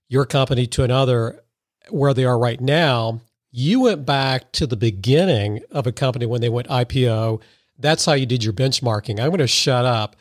your 0.10 0.26
company 0.26 0.68
to 0.68 0.84
another 0.84 1.42
where 1.90 2.14
they 2.14 2.26
are 2.26 2.38
right 2.38 2.60
now. 2.60 3.22
You 3.52 3.82
went 3.82 4.06
back 4.06 4.52
to 4.54 4.68
the 4.68 4.76
beginning 4.76 5.62
of 5.72 5.88
a 5.88 5.92
company 5.92 6.26
when 6.26 6.42
they 6.42 6.50
went 6.50 6.68
IPO. 6.68 7.42
That's 7.78 8.06
how 8.06 8.14
you 8.14 8.26
did 8.26 8.44
your 8.44 8.54
benchmarking. 8.54 9.20
I'm 9.20 9.30
going 9.30 9.40
to 9.40 9.48
shut 9.48 9.86
up. 9.86 10.16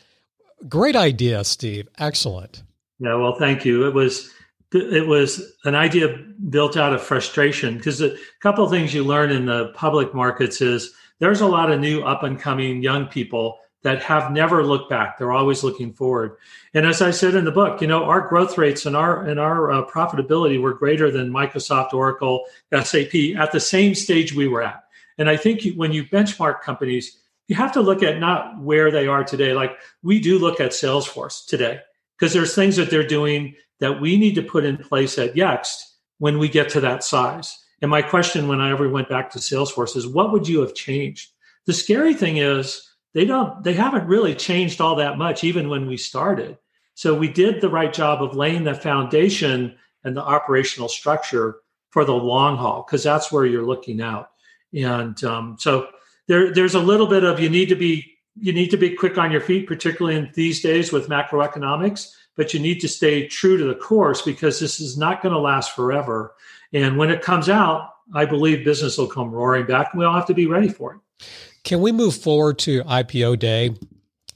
Great 0.68 0.96
idea, 0.96 1.44
Steve. 1.44 1.88
Excellent. 1.98 2.62
Yeah, 3.00 3.14
well, 3.14 3.36
thank 3.38 3.64
you. 3.64 3.86
It 3.86 3.94
was 3.94 4.30
it 4.72 5.06
was 5.06 5.40
an 5.64 5.74
idea 5.74 6.08
built 6.50 6.76
out 6.76 6.92
of 6.92 7.02
frustration 7.02 7.78
because 7.78 8.02
a 8.02 8.14
couple 8.42 8.68
things 8.68 8.92
you 8.92 9.02
learn 9.02 9.30
in 9.30 9.46
the 9.46 9.68
public 9.74 10.12
markets 10.14 10.60
is 10.60 10.92
there's 11.20 11.40
a 11.40 11.46
lot 11.46 11.70
of 11.70 11.80
new 11.80 12.02
up 12.02 12.22
and 12.22 12.38
coming 12.38 12.82
young 12.82 13.06
people 13.06 13.58
that 13.82 14.02
have 14.02 14.32
never 14.32 14.64
looked 14.64 14.90
back. 14.90 15.18
They're 15.18 15.32
always 15.32 15.62
looking 15.62 15.92
forward. 15.92 16.36
And 16.74 16.84
as 16.84 17.00
I 17.00 17.10
said 17.10 17.34
in 17.34 17.44
the 17.44 17.52
book, 17.52 17.80
you 17.80 17.86
know, 17.86 18.04
our 18.04 18.28
growth 18.28 18.58
rates 18.58 18.86
and 18.86 18.96
our 18.96 19.24
and 19.24 19.38
our 19.38 19.70
uh, 19.70 19.86
profitability 19.86 20.60
were 20.60 20.74
greater 20.74 21.10
than 21.10 21.30
Microsoft, 21.30 21.94
Oracle, 21.94 22.44
SAP 22.72 23.14
at 23.36 23.52
the 23.52 23.60
same 23.60 23.94
stage 23.94 24.34
we 24.34 24.48
were 24.48 24.62
at. 24.62 24.82
And 25.16 25.28
I 25.28 25.36
think 25.36 25.62
when 25.76 25.92
you 25.92 26.04
benchmark 26.04 26.60
companies, 26.60 27.18
you 27.46 27.56
have 27.56 27.72
to 27.72 27.80
look 27.80 28.02
at 28.02 28.20
not 28.20 28.60
where 28.60 28.90
they 28.90 29.06
are 29.06 29.24
today. 29.24 29.52
Like 29.52 29.76
we 30.02 30.20
do 30.20 30.38
look 30.38 30.60
at 30.60 30.72
Salesforce 30.72 31.46
today 31.46 31.80
because 32.18 32.32
there's 32.32 32.54
things 32.54 32.76
that 32.76 32.90
they're 32.90 33.06
doing 33.06 33.54
that 33.80 34.00
we 34.00 34.16
need 34.16 34.34
to 34.34 34.42
put 34.42 34.64
in 34.64 34.76
place 34.76 35.18
at 35.18 35.34
Yext 35.34 35.82
when 36.18 36.38
we 36.38 36.48
get 36.48 36.68
to 36.70 36.80
that 36.80 37.04
size. 37.04 37.56
And 37.80 37.90
my 37.90 38.02
question 38.02 38.48
when 38.48 38.60
I 38.60 38.70
ever 38.70 38.88
went 38.88 39.08
back 39.08 39.30
to 39.30 39.38
Salesforce 39.38 39.96
is 39.96 40.06
what 40.06 40.32
would 40.32 40.48
you 40.48 40.60
have 40.60 40.74
changed? 40.74 41.30
The 41.66 41.72
scary 41.72 42.14
thing 42.14 42.38
is 42.38 42.88
they 43.18 43.24
don't 43.24 43.64
they 43.64 43.72
haven't 43.74 44.06
really 44.06 44.32
changed 44.32 44.80
all 44.80 44.94
that 44.94 45.18
much 45.18 45.42
even 45.42 45.68
when 45.68 45.88
we 45.88 45.96
started. 45.96 46.56
So 46.94 47.16
we 47.16 47.26
did 47.26 47.60
the 47.60 47.68
right 47.68 47.92
job 47.92 48.22
of 48.22 48.36
laying 48.36 48.62
the 48.62 48.74
foundation 48.74 49.74
and 50.04 50.16
the 50.16 50.22
operational 50.22 50.88
structure 50.88 51.56
for 51.90 52.04
the 52.04 52.14
long 52.14 52.56
haul 52.56 52.84
because 52.86 53.02
that's 53.02 53.32
where 53.32 53.44
you're 53.44 53.66
looking 53.66 54.00
out. 54.00 54.30
And 54.72 55.22
um, 55.24 55.56
so 55.58 55.88
there, 56.28 56.54
there's 56.54 56.76
a 56.76 56.80
little 56.80 57.08
bit 57.08 57.24
of 57.24 57.40
you 57.40 57.48
need 57.48 57.70
to 57.70 57.74
be 57.74 58.06
you 58.36 58.52
need 58.52 58.70
to 58.70 58.76
be 58.76 58.94
quick 58.94 59.18
on 59.18 59.32
your 59.32 59.40
feet, 59.40 59.66
particularly 59.66 60.16
in 60.16 60.30
these 60.34 60.60
days 60.60 60.92
with 60.92 61.08
macroeconomics. 61.08 62.12
But 62.36 62.54
you 62.54 62.60
need 62.60 62.78
to 62.82 62.88
stay 62.88 63.26
true 63.26 63.58
to 63.58 63.64
the 63.64 63.74
course 63.74 64.22
because 64.22 64.60
this 64.60 64.78
is 64.78 64.96
not 64.96 65.22
going 65.22 65.32
to 65.32 65.40
last 65.40 65.74
forever. 65.74 66.36
And 66.72 66.96
when 66.96 67.10
it 67.10 67.22
comes 67.22 67.48
out, 67.48 67.94
I 68.14 68.26
believe 68.26 68.64
business 68.64 68.96
will 68.96 69.08
come 69.08 69.32
roaring 69.32 69.66
back, 69.66 69.88
and 69.92 69.98
we 69.98 70.06
all 70.06 70.14
have 70.14 70.26
to 70.26 70.34
be 70.34 70.46
ready 70.46 70.68
for 70.68 70.94
it. 70.94 71.26
Can 71.68 71.82
we 71.82 71.92
move 71.92 72.16
forward 72.16 72.58
to 72.60 72.82
IPO 72.84 73.38
day? 73.38 73.74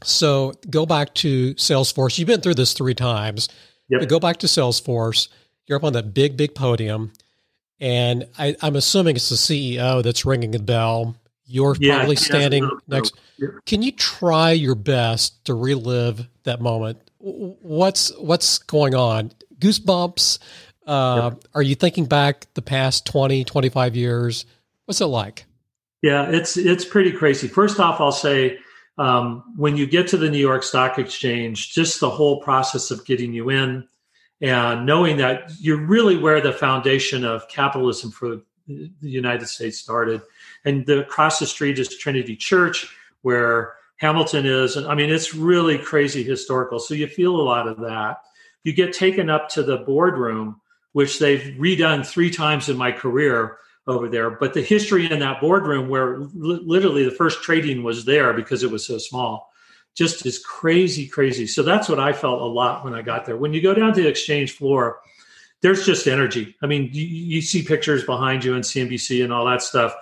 So 0.05 0.53
go 0.69 0.85
back 0.85 1.15
to 1.15 1.55
Salesforce. 1.55 2.19
You've 2.19 2.27
been 2.29 2.43
through 2.43 2.57
this 2.57 2.75
three 2.75 2.93
times. 2.93 3.49
Yep. 3.89 4.07
go 4.11 4.21
back 4.21 4.37
to 4.41 4.47
Salesforce. 4.47 5.29
You're 5.67 5.77
up 5.77 5.85
on 5.85 5.95
that 5.95 6.13
big, 6.13 6.37
big 6.37 6.55
podium. 6.55 7.11
And 7.81 8.27
I, 8.39 8.55
am 8.61 8.77
assuming 8.77 9.17
it's 9.17 9.31
the 9.31 9.37
CEO 9.37 10.03
that's 10.03 10.27
ringing 10.27 10.51
the 10.51 10.59
bell. 10.59 11.17
You're 11.47 11.75
yeah, 11.81 12.01
probably 12.01 12.17
standing 12.17 12.69
next. 12.87 13.15
Can 13.65 13.81
you 13.81 13.93
try 13.93 14.53
your 14.53 14.75
best 14.75 15.43
to 15.47 15.55
relive 15.55 16.29
that 16.43 16.61
moment? 16.61 16.99
What's 17.19 18.15
what's 18.19 18.59
going 18.59 18.95
on? 18.95 19.33
Goosebumps? 19.59 20.39
Uh, 20.87 21.31
yep. 21.33 21.45
Are 21.55 21.63
you 21.63 21.77
thinking 21.77 22.05
back 22.05 22.47
the 22.53 22.63
past 22.63 23.07
20, 23.07 23.45
25 23.45 23.97
years? 23.97 24.45
What's 24.85 25.01
it 25.01 25.07
like? 25.07 25.47
Yeah, 26.03 26.29
it's 26.29 26.57
it's 26.57 26.85
pretty 26.85 27.13
crazy. 27.13 27.47
First 27.47 27.79
off, 27.79 28.01
I'll 28.01 28.11
say 28.13 28.59
um, 28.99 29.45
when 29.57 29.77
you 29.77 29.87
get 29.87 30.09
to 30.09 30.17
the 30.17 30.29
New 30.29 30.39
York 30.39 30.65
Stock 30.65 30.99
Exchange, 30.99 31.73
just 31.73 32.01
the 32.01 32.11
whole 32.11 32.41
process 32.43 32.91
of 32.91 33.05
getting 33.07 33.33
you 33.33 33.51
in 33.51 33.87
and 34.41 34.85
knowing 34.85 35.17
that 35.19 35.53
you're 35.61 35.81
really 35.87 36.17
where 36.17 36.41
the 36.41 36.53
foundation 36.53 37.25
of 37.25 37.49
capitalism 37.49 38.11
for 38.11 38.41
the 38.67 38.91
United 39.01 39.47
States 39.47 39.79
started. 39.79 40.21
And 40.65 40.85
the, 40.87 41.01
across 41.01 41.39
the 41.39 41.47
street 41.47 41.79
is 41.79 41.97
Trinity 41.97 42.37
Church, 42.37 42.95
where 43.23 43.75
Hamilton 43.97 44.45
is. 44.45 44.77
And 44.77 44.87
I 44.89 44.97
mean, 44.97 45.11
it's 45.11 45.35
really 45.35 45.79
crazy 45.79 46.25
historical. 46.25 46.81
So 46.81 46.95
you 46.95 47.07
feel 47.07 47.37
a 47.37 47.43
lot 47.43 47.69
of 47.69 47.79
that. 47.79 48.19
You 48.65 48.73
get 48.73 48.93
taken 48.93 49.31
up 49.31 49.49
to 49.51 49.63
the 49.63 49.79
boardroom, 49.79 50.61
which 50.93 51.21
they've 51.21 51.55
redone 51.59 52.05
three 52.05 52.31
times 52.31 52.69
in 52.69 52.77
my 52.77 52.91
career 52.91 53.59
over 53.87 54.09
there. 54.09 54.31
But 54.31 54.55
the 54.55 54.63
history 54.63 55.11
in 55.11 55.19
that 55.21 55.41
boardroom, 55.41 55.89
where 55.89 56.19
literally 56.19 57.05
the 57.05 57.11
first 57.11 57.43
trading 57.43 57.83
was 57.83 58.05
there 58.05 58.33
because 58.33 58.63
it 58.63 58.71
was 58.71 58.87
so 58.87 58.99
small, 58.99 59.51
just 59.95 60.25
is 60.25 60.39
crazy, 60.39 61.07
crazy. 61.07 61.47
So 61.47 61.63
that's 61.63 61.89
what 61.89 62.01
I 62.01 62.13
felt 62.13 62.41
a 62.41 62.47
lot 62.47 62.85
when 62.85 62.95
I 62.95 63.03
got 63.03 63.27
there. 63.27 63.37
When 63.37 63.53
you 63.53 63.61
go 63.61 63.75
down 63.75 63.93
to 63.95 64.03
the 64.03 64.09
exchange 64.09 64.53
floor, 64.53 65.01
there's 65.61 65.85
just 65.85 66.07
energy. 66.07 66.57
I 66.63 66.67
mean, 66.67 66.91
you, 66.93 67.05
you 67.05 67.43
see 67.43 67.63
pictures 67.63 68.05
behind 68.05 68.45
you 68.45 68.55
in 68.55 68.63
CNBC 68.63 69.23
and 69.23 69.33
all 69.33 69.45
that 69.47 69.63
stuff. 69.63 69.95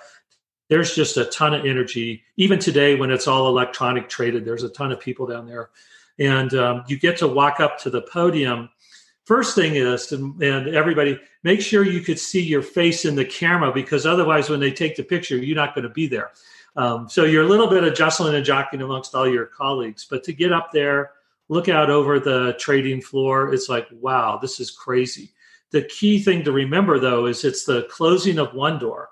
There's 0.68 0.94
just 0.94 1.16
a 1.16 1.24
ton 1.26 1.52
of 1.52 1.66
energy. 1.66 2.22
Even 2.36 2.58
today, 2.58 2.94
when 2.94 3.10
it's 3.10 3.26
all 3.26 3.48
electronic 3.48 4.08
traded, 4.08 4.44
there's 4.44 4.62
a 4.62 4.68
ton 4.68 4.92
of 4.92 5.00
people 5.00 5.26
down 5.26 5.46
there. 5.46 5.70
And 6.18 6.54
um, 6.54 6.84
you 6.86 6.98
get 6.98 7.16
to 7.18 7.26
walk 7.26 7.60
up 7.60 7.78
to 7.80 7.90
the 7.90 8.02
podium 8.02 8.70
First 9.24 9.54
thing 9.54 9.76
is, 9.76 10.12
and, 10.12 10.42
and 10.42 10.74
everybody, 10.74 11.20
make 11.42 11.60
sure 11.60 11.84
you 11.84 12.00
could 12.00 12.18
see 12.18 12.42
your 12.42 12.62
face 12.62 13.04
in 13.04 13.14
the 13.14 13.24
camera 13.24 13.72
because 13.72 14.06
otherwise, 14.06 14.50
when 14.50 14.60
they 14.60 14.72
take 14.72 14.96
the 14.96 15.04
picture, 15.04 15.36
you're 15.36 15.56
not 15.56 15.74
going 15.74 15.84
to 15.84 15.94
be 15.94 16.06
there. 16.06 16.30
Um, 16.76 17.08
so 17.08 17.24
you're 17.24 17.44
a 17.44 17.48
little 17.48 17.68
bit 17.68 17.84
of 17.84 17.94
jostling 17.94 18.34
and 18.34 18.44
jockeying 18.44 18.82
amongst 18.82 19.14
all 19.14 19.28
your 19.28 19.46
colleagues. 19.46 20.06
But 20.08 20.24
to 20.24 20.32
get 20.32 20.52
up 20.52 20.70
there, 20.72 21.12
look 21.48 21.68
out 21.68 21.90
over 21.90 22.18
the 22.18 22.56
trading 22.58 23.02
floor, 23.02 23.52
it's 23.52 23.68
like, 23.68 23.88
wow, 23.92 24.38
this 24.40 24.60
is 24.60 24.70
crazy. 24.70 25.32
The 25.72 25.82
key 25.82 26.20
thing 26.20 26.44
to 26.44 26.52
remember, 26.52 26.98
though, 26.98 27.26
is 27.26 27.44
it's 27.44 27.64
the 27.64 27.84
closing 27.90 28.38
of 28.38 28.54
one 28.54 28.78
door. 28.78 29.10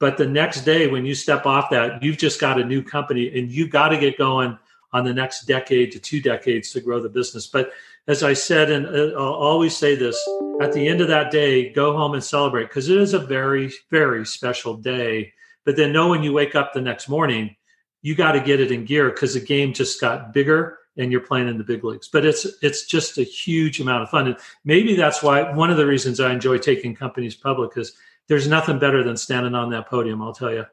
But 0.00 0.16
the 0.16 0.26
next 0.26 0.62
day, 0.62 0.86
when 0.86 1.04
you 1.04 1.14
step 1.14 1.44
off 1.44 1.70
that, 1.70 2.02
you've 2.02 2.18
just 2.18 2.40
got 2.40 2.60
a 2.60 2.64
new 2.64 2.82
company 2.82 3.36
and 3.36 3.50
you 3.50 3.68
got 3.68 3.88
to 3.88 3.98
get 3.98 4.18
going 4.18 4.56
on 4.92 5.04
the 5.04 5.12
next 5.12 5.46
decade 5.46 5.92
to 5.92 5.98
two 5.98 6.20
decades 6.20 6.72
to 6.72 6.80
grow 6.80 7.00
the 7.00 7.08
business. 7.08 7.46
But 7.46 7.72
as 8.08 8.22
I 8.22 8.32
said, 8.32 8.70
and 8.70 8.86
uh, 8.86 9.14
I'll 9.16 9.34
always 9.34 9.76
say 9.76 9.94
this 9.94 10.18
at 10.60 10.72
the 10.72 10.88
end 10.88 11.00
of 11.00 11.08
that 11.08 11.30
day, 11.30 11.70
go 11.72 11.96
home 11.96 12.14
and 12.14 12.24
celebrate 12.24 12.64
because 12.64 12.88
it 12.88 12.96
is 12.96 13.14
a 13.14 13.18
very, 13.18 13.70
very 13.90 14.26
special 14.26 14.74
day. 14.74 15.32
But 15.64 15.76
then 15.76 15.92
know 15.92 16.08
when 16.08 16.22
you 16.22 16.32
wake 16.32 16.54
up 16.54 16.72
the 16.72 16.80
next 16.80 17.08
morning, 17.08 17.54
you 18.00 18.14
got 18.14 18.32
to 18.32 18.40
get 18.40 18.60
it 18.60 18.72
in 18.72 18.86
gear 18.86 19.10
because 19.10 19.34
the 19.34 19.40
game 19.40 19.74
just 19.74 20.00
got 20.00 20.32
bigger 20.32 20.78
and 20.96 21.12
you're 21.12 21.20
playing 21.20 21.48
in 21.48 21.58
the 21.58 21.64
big 21.64 21.84
leagues. 21.84 22.08
But 22.08 22.24
it's 22.24 22.46
it's 22.62 22.86
just 22.86 23.18
a 23.18 23.22
huge 23.22 23.78
amount 23.78 24.02
of 24.02 24.10
fun, 24.10 24.26
and 24.26 24.36
maybe 24.64 24.96
that's 24.96 25.22
why 25.22 25.52
one 25.52 25.70
of 25.70 25.76
the 25.76 25.86
reasons 25.86 26.18
I 26.18 26.32
enjoy 26.32 26.58
taking 26.58 26.96
companies 26.96 27.34
public 27.34 27.76
is 27.76 27.92
there's 28.28 28.48
nothing 28.48 28.78
better 28.78 29.02
than 29.04 29.16
standing 29.16 29.54
on 29.54 29.70
that 29.70 29.88
podium. 29.88 30.22
I'll 30.22 30.32
tell 30.32 30.52
you. 30.52 30.64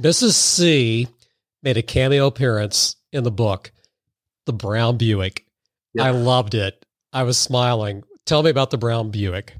Mrs. 0.00 0.32
C 0.32 1.08
made 1.62 1.76
a 1.76 1.82
cameo 1.82 2.26
appearance 2.26 2.96
in 3.12 3.24
the 3.24 3.30
book, 3.30 3.70
the 4.46 4.52
Brown 4.52 4.96
Buick. 4.96 5.46
Yeah. 5.94 6.04
I 6.04 6.10
loved 6.10 6.54
it. 6.54 6.84
I 7.12 7.22
was 7.24 7.38
smiling. 7.38 8.04
Tell 8.24 8.42
me 8.42 8.50
about 8.50 8.70
the 8.70 8.78
Brown 8.78 9.10
Buick. 9.10 9.54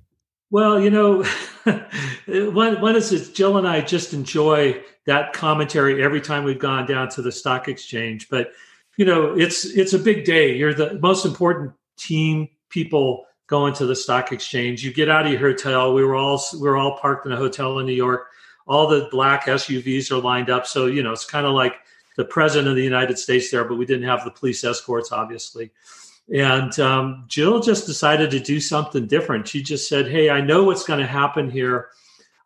Well, 0.50 0.80
you 0.80 0.90
know, 0.90 1.24
one, 2.26 2.80
one 2.80 2.96
is 2.96 3.10
that 3.10 3.34
Jill 3.34 3.56
and 3.56 3.66
I 3.66 3.80
just 3.80 4.12
enjoy 4.12 4.82
that 5.06 5.32
commentary 5.32 6.02
every 6.02 6.20
time 6.20 6.44
we've 6.44 6.58
gone 6.58 6.86
down 6.86 7.08
to 7.10 7.22
the 7.22 7.32
stock 7.32 7.68
exchange. 7.68 8.28
But 8.28 8.52
you 8.96 9.04
know, 9.04 9.34
it's 9.34 9.64
it's 9.64 9.94
a 9.94 9.98
big 9.98 10.24
day. 10.24 10.54
You're 10.54 10.74
the 10.74 10.98
most 11.00 11.24
important 11.24 11.72
team 11.96 12.48
people 12.68 13.24
going 13.46 13.74
to 13.74 13.86
the 13.86 13.96
stock 13.96 14.32
exchange. 14.32 14.84
You 14.84 14.92
get 14.92 15.08
out 15.08 15.26
of 15.26 15.32
your 15.32 15.40
hotel. 15.40 15.94
We 15.94 16.04
were 16.04 16.14
all 16.14 16.42
we 16.54 16.68
were 16.68 16.76
all 16.76 16.98
parked 16.98 17.26
in 17.26 17.32
a 17.32 17.36
hotel 17.36 17.78
in 17.78 17.86
New 17.86 17.92
York. 17.92 18.26
All 18.66 18.86
the 18.86 19.08
black 19.10 19.46
SUVs 19.46 20.10
are 20.10 20.20
lined 20.20 20.50
up. 20.50 20.66
So 20.66 20.86
you 20.86 21.02
know, 21.02 21.12
it's 21.12 21.24
kind 21.24 21.46
of 21.46 21.54
like 21.54 21.74
the 22.16 22.24
president 22.24 22.68
of 22.68 22.76
the 22.76 22.84
United 22.84 23.18
States 23.18 23.50
there, 23.50 23.64
but 23.64 23.76
we 23.76 23.86
didn't 23.86 24.06
have 24.06 24.24
the 24.24 24.30
police 24.30 24.62
escorts, 24.64 25.12
obviously. 25.12 25.70
And 26.32 26.78
um, 26.78 27.24
Jill 27.28 27.60
just 27.60 27.86
decided 27.86 28.30
to 28.30 28.40
do 28.40 28.60
something 28.60 29.06
different. 29.06 29.48
She 29.48 29.62
just 29.62 29.88
said, 29.88 30.08
Hey, 30.08 30.30
I 30.30 30.40
know 30.40 30.64
what's 30.64 30.84
going 30.84 31.00
to 31.00 31.06
happen 31.06 31.50
here. 31.50 31.88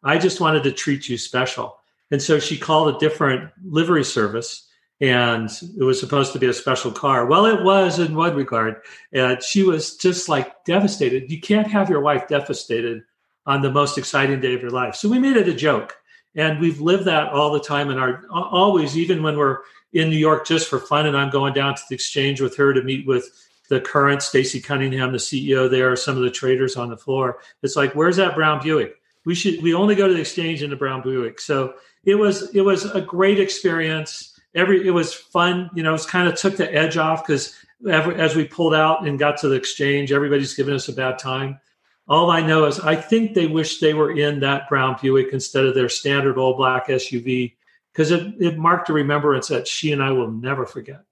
I 0.03 0.19
just 0.19 0.41
wanted 0.41 0.63
to 0.65 0.73
treat 0.73 1.09
you 1.09 1.19
special. 1.19 1.79
And 2.11 2.23
so 2.23 2.39
she 2.39 2.57
called 2.57 2.95
a 2.95 2.99
different 2.99 3.51
livery 3.65 4.05
service 4.05 4.69
and 5.01 5.51
it 5.79 5.83
was 5.83 6.01
supposed 6.01 6.33
to 6.33 6.39
be 6.39 6.47
a 6.47 6.55
special 6.55 6.91
car. 6.91 7.27
Well, 7.27 7.45
it 7.45 7.63
was 7.63 7.99
in 7.99 8.15
one 8.15 8.35
regard. 8.35 8.81
And 9.13 9.43
she 9.43 9.63
was 9.63 9.97
just 9.97 10.29
like 10.29 10.65
devastated. 10.65 11.31
You 11.31 11.41
can't 11.41 11.67
have 11.67 11.91
your 11.91 12.01
wife 12.01 12.29
devastated 12.29 13.03
on 13.45 13.61
the 13.61 13.71
most 13.71 13.99
exciting 13.99 14.41
day 14.41 14.55
of 14.55 14.63
your 14.63 14.71
life. 14.71 14.95
So 14.95 15.09
we 15.09 15.19
made 15.19 15.37
it 15.37 15.49
a 15.49 15.55
joke. 15.55 15.97
And 16.35 16.61
we've 16.61 16.81
lived 16.81 17.05
that 17.07 17.29
all 17.29 17.53
the 17.53 17.61
time 17.61 17.91
in 17.91 17.99
our 17.99 18.25
always, 18.31 18.97
even 18.97 19.23
when 19.23 19.37
we're 19.37 19.59
in 19.93 20.11
New 20.11 20.17
York 20.17 20.47
just 20.47 20.69
for 20.69 20.79
fun 20.79 21.07
and 21.07 21.17
I'm 21.17 21.31
going 21.31 21.55
down 21.55 21.75
to 21.75 21.83
the 21.89 21.95
exchange 21.95 22.41
with 22.41 22.57
her 22.57 22.75
to 22.75 22.83
meet 22.83 23.07
with 23.07 23.31
the 23.69 23.81
current 23.81 24.23
Stacey 24.23 24.61
Cunningham, 24.61 25.13
the 25.13 25.19
CEO 25.19 25.71
there, 25.71 25.95
some 25.97 26.17
of 26.17 26.23
the 26.23 26.31
traders 26.31 26.77
on 26.77 26.89
the 26.89 26.97
floor. 26.97 27.39
It's 27.63 27.77
like, 27.77 27.95
where's 27.95 28.17
that 28.17 28.35
Brown 28.35 28.63
Buick? 28.63 28.95
We 29.25 29.35
should 29.35 29.63
we 29.63 29.75
only 29.75 29.95
go 29.95 30.07
to 30.07 30.15
the 30.15 30.21
exchange 30.21 30.63
in 30.63 30.71
the 30.71 30.77
Brown 30.77 31.03
Buick. 31.03 31.41
So 31.41 31.75
it 32.05 32.15
was 32.15 32.55
it 32.55 32.61
was 32.61 32.85
a 32.85 33.01
great 33.01 33.41
experience. 33.41 34.39
Every 34.55 34.87
it 34.87 34.93
was 34.93 35.13
fun. 35.13 35.71
You 35.75 35.83
know, 35.83 35.95
It's 35.95 36.07
kind 36.07 36.29
of 36.29 36.37
took 36.37 36.57
the 36.57 36.73
edge 36.73 36.97
off 36.97 37.27
because 37.27 37.55
as 37.89 38.35
we 38.35 38.47
pulled 38.47 38.75
out 38.75 39.07
and 39.07 39.19
got 39.19 39.37
to 39.39 39.49
the 39.49 39.57
exchange, 39.57 40.13
everybody's 40.13 40.55
giving 40.55 40.75
us 40.75 40.89
a 40.89 40.93
bad 40.93 41.19
time. 41.19 41.61
All 42.09 42.31
I 42.31 42.41
know 42.41 42.67
is 42.67 42.79
I 42.79 42.95
think 42.95 43.35
they 43.35 43.49
wish 43.49 43.81
they 43.81 43.95
were 43.95 44.17
in 44.17 44.41
that 44.41 44.69
Brown 44.69 44.97
Buick 45.03 45.33
instead 45.33 45.67
of 45.67 45.75
their 45.75 45.89
standard 45.89 46.39
old 46.39 46.57
black 46.57 46.87
SUV 46.87 47.55
because 47.93 48.13
it, 48.13 48.35
it 48.39 48.59
marked 48.59 48.91
a 48.91 48.93
remembrance 48.93 49.49
that 49.49 49.67
she 49.67 49.91
and 49.91 50.03
I 50.03 50.13
will 50.13 50.31
never 50.31 50.67
forget. 50.67 51.03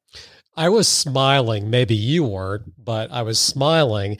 I 0.56 0.68
was 0.68 0.88
smiling. 0.88 1.70
Maybe 1.70 1.94
you 1.94 2.24
weren't, 2.24 2.72
but 2.82 3.10
I 3.10 3.22
was 3.22 3.38
smiling. 3.38 4.18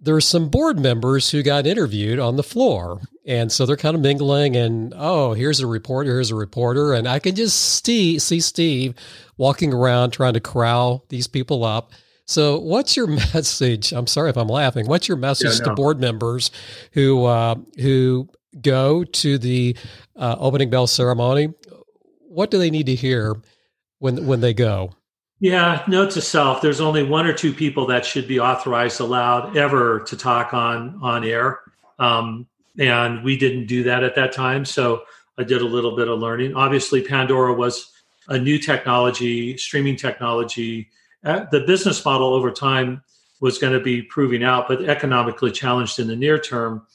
There 0.00 0.14
there's 0.14 0.26
some 0.26 0.48
board 0.48 0.78
members 0.78 1.30
who 1.30 1.42
got 1.42 1.66
interviewed 1.66 2.18
on 2.18 2.36
the 2.36 2.42
floor. 2.42 3.00
And 3.26 3.50
so 3.50 3.64
they're 3.64 3.76
kind 3.76 3.94
of 3.94 4.02
mingling 4.02 4.54
and, 4.54 4.92
oh, 4.96 5.32
here's 5.32 5.60
a 5.60 5.66
reporter, 5.66 6.12
here's 6.12 6.30
a 6.30 6.34
reporter. 6.34 6.92
And 6.92 7.08
I 7.08 7.18
can 7.18 7.34
just 7.34 7.82
see, 7.84 8.18
see 8.18 8.40
Steve 8.40 8.94
walking 9.38 9.72
around 9.72 10.10
trying 10.10 10.34
to 10.34 10.40
corral 10.40 11.06
these 11.08 11.26
people 11.26 11.64
up. 11.64 11.92
So 12.26 12.58
what's 12.58 12.96
your 12.96 13.06
message? 13.34 13.92
I'm 13.92 14.06
sorry 14.06 14.30
if 14.30 14.36
I'm 14.36 14.48
laughing. 14.48 14.86
What's 14.86 15.08
your 15.08 15.16
message 15.16 15.52
yeah, 15.52 15.64
no. 15.64 15.70
to 15.70 15.74
board 15.74 16.00
members 16.00 16.50
who, 16.92 17.24
uh, 17.24 17.56
who 17.80 18.28
go 18.60 19.04
to 19.04 19.38
the 19.38 19.74
uh, 20.16 20.36
opening 20.38 20.68
bell 20.68 20.86
ceremony? 20.86 21.48
What 22.28 22.50
do 22.50 22.58
they 22.58 22.70
need 22.70 22.86
to 22.86 22.94
hear 22.94 23.36
when, 24.00 24.26
when 24.26 24.42
they 24.42 24.52
go? 24.52 24.90
Yeah, 25.40 25.82
note 25.88 26.12
to 26.12 26.20
self: 26.20 26.62
there's 26.62 26.80
only 26.80 27.02
one 27.02 27.26
or 27.26 27.32
two 27.32 27.52
people 27.52 27.86
that 27.86 28.06
should 28.06 28.28
be 28.28 28.40
authorized, 28.40 29.00
allowed 29.00 29.56
ever 29.56 30.00
to 30.00 30.16
talk 30.16 30.54
on 30.54 30.98
on 31.02 31.24
air, 31.24 31.60
um, 31.98 32.46
and 32.78 33.22
we 33.24 33.36
didn't 33.36 33.66
do 33.66 33.82
that 33.84 34.04
at 34.04 34.14
that 34.14 34.32
time. 34.32 34.64
So 34.64 35.02
I 35.36 35.44
did 35.44 35.60
a 35.60 35.66
little 35.66 35.96
bit 35.96 36.08
of 36.08 36.18
learning. 36.20 36.54
Obviously, 36.54 37.02
Pandora 37.02 37.52
was 37.52 37.92
a 38.28 38.38
new 38.38 38.58
technology, 38.58 39.56
streaming 39.56 39.96
technology. 39.96 40.88
Uh, 41.24 41.46
the 41.50 41.60
business 41.60 42.04
model 42.04 42.32
over 42.32 42.50
time 42.50 43.02
was 43.40 43.58
going 43.58 43.72
to 43.72 43.80
be 43.80 44.02
proving 44.02 44.44
out, 44.44 44.68
but 44.68 44.88
economically 44.88 45.50
challenged 45.50 45.98
in 45.98 46.06
the 46.06 46.16
near 46.16 46.38
term. 46.38 46.86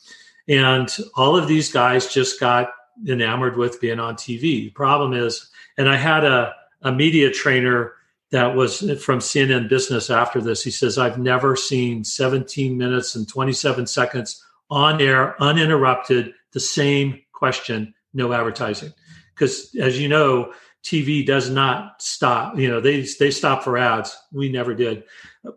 And 0.47 0.89
all 1.15 1.35
of 1.35 1.47
these 1.47 1.71
guys 1.71 2.11
just 2.11 2.39
got 2.39 2.71
enamored 3.07 3.57
with 3.57 3.79
being 3.79 3.99
on 3.99 4.15
TV. 4.15 4.73
Problem 4.73 5.13
is, 5.13 5.49
and 5.77 5.87
I 5.87 5.95
had 5.95 6.23
a, 6.23 6.55
a 6.81 6.91
media 6.91 7.29
trainer 7.29 7.93
that 8.31 8.55
was 8.55 8.79
from 9.01 9.19
CNN 9.19 9.69
Business 9.69 10.09
after 10.09 10.39
this. 10.39 10.63
He 10.63 10.71
says, 10.71 10.97
I've 10.97 11.17
never 11.17 11.55
seen 11.55 12.03
17 12.03 12.77
minutes 12.77 13.15
and 13.15 13.27
27 13.27 13.87
seconds 13.87 14.43
on 14.69 15.01
air, 15.01 15.41
uninterrupted, 15.41 16.33
the 16.51 16.59
same 16.59 17.21
question, 17.33 17.93
no 18.13 18.31
advertising. 18.33 18.93
Because 19.33 19.75
as 19.79 19.99
you 19.99 20.07
know, 20.07 20.53
TV 20.83 21.25
does 21.25 21.49
not 21.49 22.01
stop. 22.01 22.57
You 22.57 22.69
know, 22.69 22.79
they 22.79 23.01
they 23.19 23.31
stop 23.31 23.63
for 23.63 23.77
ads. 23.77 24.15
We 24.31 24.49
never 24.49 24.73
did. 24.73 25.03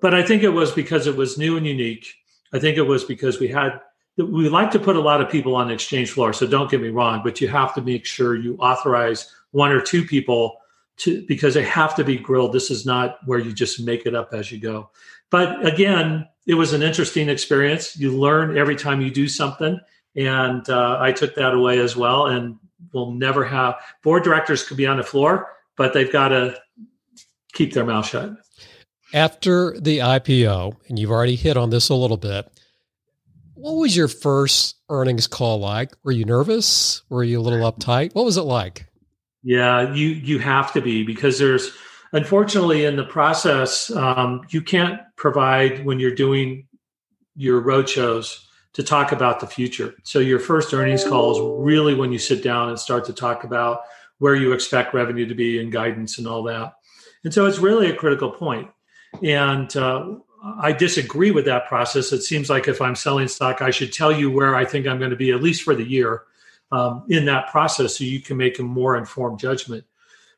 But 0.00 0.14
I 0.14 0.22
think 0.22 0.42
it 0.42 0.48
was 0.48 0.72
because 0.72 1.06
it 1.06 1.16
was 1.16 1.38
new 1.38 1.56
and 1.56 1.66
unique. 1.66 2.14
I 2.52 2.58
think 2.58 2.76
it 2.76 2.82
was 2.82 3.04
because 3.04 3.38
we 3.38 3.48
had 3.48 3.80
we 4.16 4.48
like 4.48 4.70
to 4.72 4.78
put 4.78 4.96
a 4.96 5.00
lot 5.00 5.20
of 5.20 5.30
people 5.30 5.54
on 5.54 5.68
the 5.68 5.74
exchange 5.74 6.10
floor. 6.10 6.32
So 6.32 6.46
don't 6.46 6.70
get 6.70 6.82
me 6.82 6.88
wrong, 6.88 7.22
but 7.24 7.40
you 7.40 7.48
have 7.48 7.74
to 7.74 7.82
make 7.82 8.04
sure 8.04 8.34
you 8.34 8.56
authorize 8.56 9.32
one 9.52 9.70
or 9.70 9.80
two 9.80 10.04
people 10.04 10.56
to 10.98 11.24
because 11.26 11.54
they 11.54 11.64
have 11.64 11.94
to 11.96 12.04
be 12.04 12.16
grilled. 12.16 12.52
This 12.52 12.70
is 12.70 12.86
not 12.86 13.18
where 13.26 13.38
you 13.38 13.52
just 13.52 13.80
make 13.80 14.06
it 14.06 14.14
up 14.14 14.32
as 14.32 14.52
you 14.52 14.58
go. 14.58 14.90
But 15.30 15.64
again, 15.66 16.28
it 16.46 16.54
was 16.54 16.72
an 16.72 16.82
interesting 16.82 17.28
experience. 17.28 17.96
You 17.96 18.16
learn 18.16 18.58
every 18.58 18.76
time 18.76 19.00
you 19.00 19.10
do 19.10 19.28
something, 19.28 19.80
and 20.16 20.68
uh, 20.68 20.98
I 21.00 21.12
took 21.12 21.34
that 21.36 21.54
away 21.54 21.78
as 21.78 21.96
well. 21.96 22.26
And 22.26 22.58
we'll 22.92 23.12
never 23.12 23.44
have 23.44 23.76
board 24.02 24.24
directors 24.24 24.66
could 24.66 24.76
be 24.76 24.86
on 24.86 24.96
the 24.96 25.02
floor, 25.02 25.48
but 25.76 25.92
they've 25.92 26.12
got 26.12 26.28
to 26.28 26.58
keep 27.52 27.72
their 27.72 27.84
mouth 27.84 28.06
shut. 28.06 28.34
After 29.14 29.78
the 29.78 29.98
IPO, 29.98 30.76
and 30.88 30.98
you've 30.98 31.10
already 31.10 31.36
hit 31.36 31.56
on 31.56 31.70
this 31.70 31.90
a 31.90 31.94
little 31.94 32.16
bit, 32.16 32.50
what 33.54 33.74
was 33.74 33.96
your 33.96 34.08
first 34.08 34.76
earnings 34.88 35.26
call 35.26 35.60
like? 35.60 35.92
Were 36.02 36.12
you 36.12 36.24
nervous? 36.24 37.02
Were 37.08 37.22
you 37.22 37.38
a 37.38 37.42
little 37.42 37.70
uptight? 37.70 38.14
What 38.14 38.24
was 38.24 38.36
it 38.36 38.42
like? 38.42 38.86
Yeah, 39.42 39.92
you 39.92 40.08
you 40.08 40.38
have 40.38 40.72
to 40.74 40.80
be 40.80 41.02
because 41.02 41.38
there's 41.38 41.72
unfortunately 42.12 42.84
in 42.84 42.96
the 42.96 43.04
process 43.04 43.90
um, 43.90 44.42
you 44.50 44.62
can't 44.62 45.00
provide 45.16 45.84
when 45.84 45.98
you're 45.98 46.14
doing 46.14 46.66
your 47.34 47.60
road 47.60 47.88
shows 47.88 48.46
to 48.74 48.82
talk 48.82 49.12
about 49.12 49.40
the 49.40 49.46
future. 49.46 49.94
So 50.04 50.18
your 50.18 50.38
first 50.38 50.72
earnings 50.72 51.04
call 51.04 51.32
is 51.32 51.64
really 51.64 51.94
when 51.94 52.12
you 52.12 52.18
sit 52.18 52.42
down 52.42 52.68
and 52.68 52.78
start 52.78 53.04
to 53.06 53.12
talk 53.12 53.44
about 53.44 53.82
where 54.18 54.34
you 54.34 54.52
expect 54.52 54.94
revenue 54.94 55.26
to 55.26 55.34
be 55.34 55.60
and 55.60 55.72
guidance 55.72 56.18
and 56.18 56.26
all 56.26 56.44
that. 56.44 56.74
And 57.24 57.34
so 57.34 57.46
it's 57.46 57.58
really 57.58 57.90
a 57.90 57.96
critical 57.96 58.30
point. 58.30 58.70
And 59.22 59.74
uh, 59.76 60.14
I 60.60 60.72
disagree 60.72 61.30
with 61.32 61.44
that 61.46 61.68
process. 61.68 62.12
It 62.12 62.22
seems 62.22 62.48
like 62.48 62.66
if 62.66 62.80
I'm 62.80 62.94
selling 62.94 63.28
stock, 63.28 63.60
I 63.60 63.70
should 63.70 63.92
tell 63.92 64.12
you 64.12 64.30
where 64.30 64.54
I 64.54 64.64
think 64.64 64.86
I'm 64.86 64.98
going 64.98 65.10
to 65.10 65.16
be 65.16 65.32
at 65.32 65.42
least 65.42 65.62
for 65.62 65.74
the 65.74 65.84
year 65.84 66.22
um, 66.72 67.04
in 67.08 67.26
that 67.26 67.48
process 67.48 67.98
so 67.98 68.04
you 68.04 68.20
can 68.20 68.36
make 68.36 68.58
a 68.58 68.62
more 68.62 68.96
informed 68.96 69.38
judgment. 69.38 69.84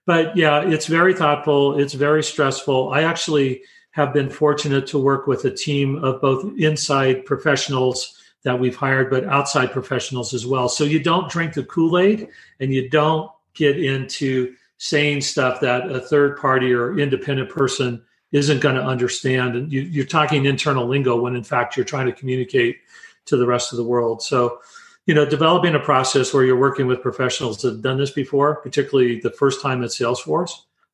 But 0.04 0.36
yeah, 0.36 0.62
it's 0.62 0.86
very 0.86 1.14
thoughtful. 1.14 1.78
It's 1.78 1.94
very 1.94 2.22
stressful. 2.22 2.92
I 2.92 3.04
actually 3.04 3.62
have 3.92 4.12
been 4.12 4.28
fortunate 4.28 4.86
to 4.88 4.98
work 4.98 5.26
with 5.26 5.44
a 5.44 5.50
team 5.50 6.02
of 6.04 6.20
both 6.20 6.58
inside 6.58 7.24
professionals 7.24 8.20
that 8.42 8.58
we've 8.58 8.76
hired, 8.76 9.08
but 9.08 9.24
outside 9.24 9.72
professionals 9.72 10.34
as 10.34 10.44
well. 10.44 10.68
So 10.68 10.84
you 10.84 11.00
don't 11.00 11.30
drink 11.30 11.54
the 11.54 11.64
Kool 11.64 11.98
Aid 11.98 12.28
and 12.60 12.74
you 12.74 12.90
don't 12.90 13.30
get 13.54 13.82
into 13.82 14.54
saying 14.78 15.20
stuff 15.22 15.60
that 15.60 15.90
a 15.90 16.00
third 16.00 16.36
party 16.36 16.72
or 16.72 16.98
independent 16.98 17.48
person 17.48 18.02
isn't 18.32 18.60
going 18.60 18.74
to 18.74 18.82
understand. 18.82 19.54
And 19.54 19.72
you, 19.72 20.02
are 20.02 20.06
talking 20.06 20.44
internal 20.44 20.86
lingo 20.86 21.18
when 21.18 21.36
in 21.36 21.44
fact 21.44 21.76
you're 21.76 21.86
trying 21.86 22.06
to 22.06 22.12
communicate 22.12 22.78
to 23.26 23.36
the 23.36 23.46
rest 23.46 23.72
of 23.72 23.78
the 23.78 23.84
world. 23.84 24.22
So 24.22 24.58
you 25.06 25.14
know, 25.14 25.26
developing 25.26 25.74
a 25.74 25.80
process 25.80 26.32
where 26.32 26.44
you're 26.44 26.58
working 26.58 26.86
with 26.86 27.02
professionals 27.02 27.60
that 27.62 27.72
have 27.72 27.82
done 27.82 27.98
this 27.98 28.10
before, 28.10 28.56
particularly 28.56 29.20
the 29.20 29.30
first 29.30 29.60
time 29.60 29.82
at 29.82 29.90
Salesforce, 29.90 30.52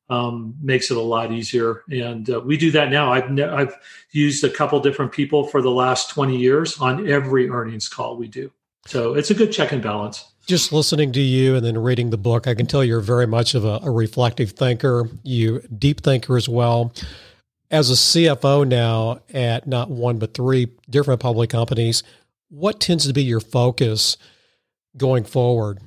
um, 0.09 0.53
makes 0.61 0.91
it 0.91 0.97
a 0.97 1.01
lot 1.01 1.31
easier. 1.31 1.83
And 1.89 2.29
uh, 2.29 2.41
we 2.41 2.57
do 2.57 2.71
that 2.71 2.89
now. 2.89 3.13
I've 3.13 3.31
ne- 3.31 3.43
I've 3.43 3.73
used 4.11 4.43
a 4.43 4.49
couple 4.49 4.79
different 4.81 5.13
people 5.13 5.47
for 5.47 5.61
the 5.61 5.71
last 5.71 6.09
20 6.09 6.37
years 6.37 6.77
on 6.79 7.09
every 7.09 7.49
earnings 7.49 7.87
call 7.87 8.17
we 8.17 8.27
do. 8.27 8.51
So 8.85 9.13
it's 9.13 9.29
a 9.29 9.33
good 9.33 9.51
check 9.51 9.71
and 9.71 9.81
balance. 9.81 10.25
Just 10.47 10.73
listening 10.73 11.13
to 11.13 11.21
you 11.21 11.55
and 11.55 11.65
then 11.65 11.77
reading 11.77 12.09
the 12.09 12.17
book, 12.17 12.47
I 12.47 12.55
can 12.55 12.65
tell 12.65 12.83
you're 12.83 12.99
very 12.99 13.27
much 13.27 13.55
of 13.55 13.63
a, 13.63 13.79
a 13.83 13.91
reflective 13.91 14.51
thinker. 14.51 15.07
You 15.23 15.61
deep 15.61 16.01
thinker 16.01 16.35
as 16.35 16.49
well. 16.49 16.91
As 17.69 17.89
a 17.89 17.93
CFO 17.93 18.67
now 18.67 19.21
at 19.33 19.65
not 19.65 19.89
one 19.89 20.17
but 20.19 20.33
three 20.33 20.67
different 20.89 21.21
public 21.21 21.49
companies, 21.49 22.03
what 22.51 22.79
tends 22.79 23.07
to 23.07 23.13
be 23.13 23.23
your 23.23 23.39
focus 23.39 24.17
going 24.97 25.23
forward? 25.23 25.79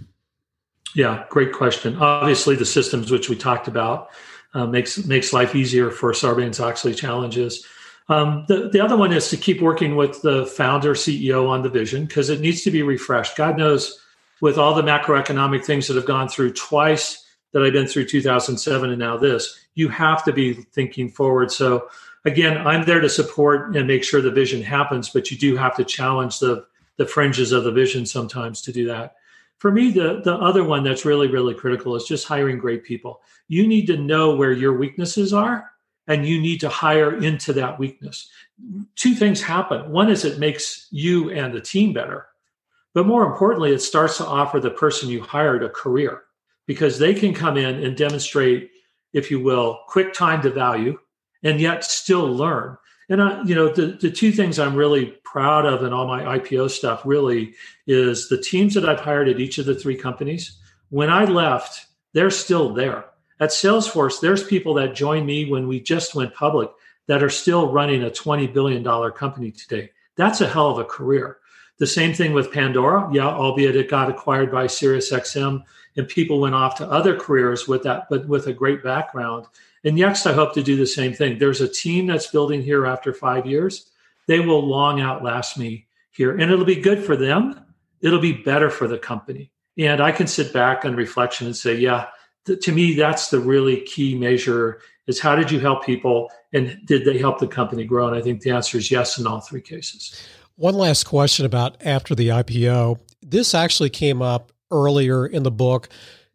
Yeah, 0.97 1.25
great 1.29 1.53
question. 1.53 1.97
Obviously, 1.97 2.57
the 2.57 2.65
systems 2.65 3.11
which 3.11 3.29
we 3.29 3.37
talked 3.37 3.69
about 3.69 4.09
uh, 4.55 4.67
makes 4.67 5.05
makes 5.05 5.33
life 5.33 5.55
easier 5.55 5.91
for 5.91 6.13
Sarbanes 6.13 6.61
Oxley 6.61 6.95
challenges. 6.95 7.67
Um, 8.09 8.45
the 8.49 8.71
the 8.73 8.81
other 8.81 8.97
one 8.97 9.13
is 9.13 9.29
to 9.31 9.37
keep 9.37 9.61
working 9.61 9.97
with 9.97 10.23
the 10.23 10.47
founder 10.47 10.95
CEO 10.95 11.49
on 11.49 11.63
the 11.63 11.69
vision 11.69 12.07
because 12.07 12.31
it 12.31 12.41
needs 12.41 12.63
to 12.63 12.71
be 12.71 12.83
refreshed. 12.83 13.37
God 13.37 13.59
knows, 13.59 14.01
with 14.41 14.57
all 14.57 14.75
the 14.75 14.83
macroeconomic 14.83 15.65
things 15.65 15.87
that 15.89 15.97
have 15.97 16.07
gone 16.07 16.29
through 16.29 16.53
twice 16.53 17.25
that 17.53 17.63
I've 17.63 17.73
been 17.73 17.87
through 17.87 18.07
2007 18.07 18.91
and 18.91 18.99
now 18.99 19.17
this, 19.17 19.59
you 19.75 19.89
have 19.89 20.25
to 20.25 20.33
be 20.33 20.55
thinking 20.55 21.09
forward. 21.09 21.53
So 21.53 21.89
again, 22.25 22.67
I'm 22.67 22.85
there 22.85 23.01
to 23.01 23.09
support 23.09 23.77
and 23.77 23.87
make 23.87 24.05
sure 24.05 24.21
the 24.21 24.31
vision 24.31 24.63
happens, 24.63 25.11
but 25.11 25.31
you 25.31 25.37
do 25.37 25.57
have 25.57 25.77
to 25.77 25.85
challenge 25.85 26.39
the 26.39 26.67
the 26.97 27.07
fringes 27.07 27.51
of 27.51 27.65
the 27.65 27.73
vision 27.73 28.07
sometimes 28.07 28.63
to 28.63 28.73
do 28.73 28.87
that. 28.87 29.17
For 29.59 29.71
me, 29.71 29.91
the 29.91 30.21
the 30.25 30.35
other 30.35 30.65
one 30.65 30.85
that's 30.85 31.05
really 31.05 31.29
really 31.29 31.55
critical 31.55 31.97
is 31.97 32.05
just 32.05 32.27
hiring 32.27 32.59
great 32.59 32.85
people. 32.85 33.21
You 33.49 33.67
need 33.67 33.87
to 33.87 33.97
know 33.97 34.37
where 34.37 34.53
your 34.53 34.77
weaknesses 34.77 35.33
are, 35.33 35.71
and 36.07 36.27
you 36.27 36.41
need 36.41 36.61
to 36.61 36.69
hire 36.69 37.23
into 37.23 37.53
that 37.55 37.79
weakness. 37.79 38.31
Two 38.97 39.15
things 39.15 39.43
happen. 39.43 39.91
One 39.91 40.11
is 40.11 40.25
it 40.25 40.39
makes 40.39 40.89
you 40.91 41.31
and 41.31 41.53
the 41.53 41.61
team 41.61 41.93
better, 41.93 42.27
but 42.95 43.07
more 43.07 43.25
importantly, 43.25 43.73
it 43.73 43.81
starts 43.81 44.19
to 44.19 44.27
offer 44.27 44.61
the 44.61 44.71
person 44.71 45.09
you 45.09 45.23
hired 45.23 45.63
a 45.63 45.69
career 45.69 46.23
because 46.67 46.99
they 46.99 47.13
can 47.13 47.35
come 47.35 47.57
in 47.57 47.83
and 47.85 47.97
demonstrate, 47.97 48.71
if 49.13 49.31
you 49.31 49.41
will, 49.41 49.81
quick 49.89 50.15
time 50.15 50.41
to 50.43 50.51
value 50.51 50.99
and 51.45 51.61
yet 51.61 51.85
still 51.85 52.27
learn. 52.27 52.77
And 53.09 53.23
I, 53.23 53.43
you 53.45 53.55
know, 53.55 53.69
the, 53.69 53.99
the 54.01 54.11
two 54.11 54.33
things 54.33 54.59
I'm 54.59 54.75
really 54.75 55.15
proud 55.25 55.67
of 55.67 55.85
in 55.85 55.93
all 55.93 56.07
my 56.07 56.39
IPO 56.39 56.71
stuff 56.71 57.03
really 57.05 57.55
is 57.87 58.29
the 58.29 58.41
teams 58.41 58.75
that 58.75 58.89
I've 58.89 59.01
hired 59.01 59.29
at 59.29 59.39
each 59.39 59.59
of 59.59 59.67
the 59.67 59.75
three 59.75 59.97
companies. 59.97 60.59
When 60.89 61.11
I 61.11 61.25
left, 61.25 61.87
they're 62.15 62.31
still 62.31 62.73
there. 62.73 63.05
At 63.41 63.51
Salesforce, 63.51 64.21
there's 64.21 64.43
people 64.43 64.75
that 64.75 64.95
joined 64.95 65.27
me 65.27 65.51
when 65.51 65.69
we 65.69 65.81
just 65.81 66.15
went 66.15 66.35
public 66.35 66.71
that 67.07 67.23
are 67.23 67.31
still 67.31 67.71
running 67.71 68.03
a 68.03 68.11
$20 68.11 68.53
billion 68.53 68.83
company 69.13 69.51
today. 69.51 69.91
That's 70.17 70.41
a 70.41 70.49
hell 70.49 70.71
of 70.71 70.79
a 70.79 70.85
career. 70.85 71.39
The 71.79 71.87
same 71.87 72.15
thing 72.15 72.33
with 72.33 72.53
Pandora. 72.53 73.11
Yeah, 73.13 73.27
albeit 73.27 73.77
it 73.77 73.91
got 73.91 74.09
acquired 74.09 74.51
by 74.51 74.67
SiriusXM 74.67 75.63
and 75.97 76.09
people 76.09 76.41
went 76.41 76.55
off 76.55 76.77
to 76.77 76.91
other 76.91 77.17
careers 77.17 77.69
with 77.69 77.83
that, 77.83 78.09
but 78.09 78.27
with 78.29 78.47
a 78.47 78.53
great 78.53 78.83
background. 78.83 79.47
And 79.85 79.99
Yext, 79.99 80.29
I 80.29 80.33
hope 80.33 80.55
to 80.55 80.63
do 80.63 80.77
the 80.77 80.87
same 80.87 81.13
thing. 81.13 81.39
There's 81.39 81.61
a 81.61 81.69
team 81.69 82.07
that's 82.07 82.27
building 82.27 82.63
here 82.63 82.87
after 82.87 83.13
five 83.13 83.47
years. 83.47 83.91
They 84.27 84.41
will 84.41 84.67
long 84.67 85.01
outlast 85.01 85.59
me 85.59 85.87
here, 86.11 86.33
and 86.33 86.51
it'll 86.51 86.65
be 86.65 86.81
good 86.81 87.05
for 87.05 87.17
them. 87.17 87.61
It'll 88.01 88.21
be 88.21 88.33
better 88.33 88.71
for 88.71 88.89
the 88.89 88.99
company. 88.99 89.51
And 89.77 90.01
I 90.01 90.13
can 90.13 90.27
sit 90.27 90.53
back 90.53 90.85
on 90.85 90.97
reflection 90.97 91.47
and 91.47 91.57
say, 91.57 91.75
yeah, 91.75 92.07
th- 92.47 92.65
to 92.65 92.73
me, 92.73 92.95
that's 92.95 93.29
the 93.29 93.41
really 93.41 93.81
key 93.83 94.15
measure 94.17 94.81
is 95.07 95.21
how 95.21 95.37
did 95.37 95.51
you 95.51 95.61
help 95.61 95.85
people 95.85 96.31
and 96.53 96.79
did 96.87 97.05
they 97.05 97.19
help 97.19 97.39
the 97.39 97.47
company 97.47 97.85
grow? 97.85 98.07
And 98.07 98.17
I 98.17 98.23
think 98.23 98.41
the 98.41 98.51
answer 98.51 98.79
is 98.79 98.91
yes 98.91 99.19
in 99.19 99.27
all 99.27 99.41
three 99.41 99.61
cases. 99.61 100.27
One 100.57 100.75
last 100.75 101.05
question 101.05 101.45
about 101.45 101.77
after 101.85 102.15
the 102.15 102.29
IPO. 102.29 103.01
This 103.21 103.55
actually 103.55 103.91
came 103.91 104.23
up 104.23 104.53
earlier 104.71 105.27
in 105.27 105.43
the 105.43 105.51
book. 105.51 105.89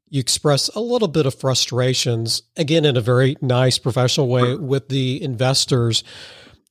You 0.09 0.19
express 0.19 0.69
a 0.69 0.79
little 0.79 1.07
bit 1.07 1.25
of 1.25 1.35
frustrations, 1.35 2.41
again, 2.57 2.85
in 2.85 2.97
a 2.97 3.01
very 3.01 3.37
nice 3.41 3.77
professional 3.77 4.27
way, 4.27 4.55
with 4.55 4.89
the 4.89 5.21
investors. 5.21 6.03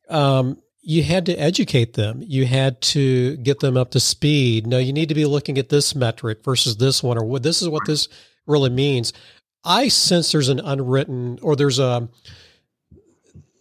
Um, 0.09 0.61
you 0.81 1.03
had 1.03 1.27
to 1.27 1.35
educate 1.35 1.94
them. 1.94 2.22
You 2.24 2.46
had 2.46 2.81
to 2.81 3.37
get 3.38 3.61
them 3.61 3.77
up 3.77 3.90
to 3.90 4.01
speed. 4.01 4.66
No, 4.66 4.79
you 4.79 4.92
need 4.92 5.11
to 5.11 5.14
be 5.14 5.27
looking 5.27 5.59
at 5.59 5.68
this 5.68 5.94
metric 5.94 6.42
versus 6.42 6.77
this 6.79 7.03
one, 7.03 7.18
or 7.18 7.24
what 7.24 7.42
this 7.42 7.62
is 7.62 7.68
what 7.68 7.87
this 7.87 8.09
really 8.46 8.70
means. 8.70 9.12
I 9.64 9.88
sense 9.88 10.33
there's 10.33 10.48
an 10.48 10.61
unwritten 10.61 11.38
or 11.42 11.57
there's 11.57 11.79
a 11.79 12.09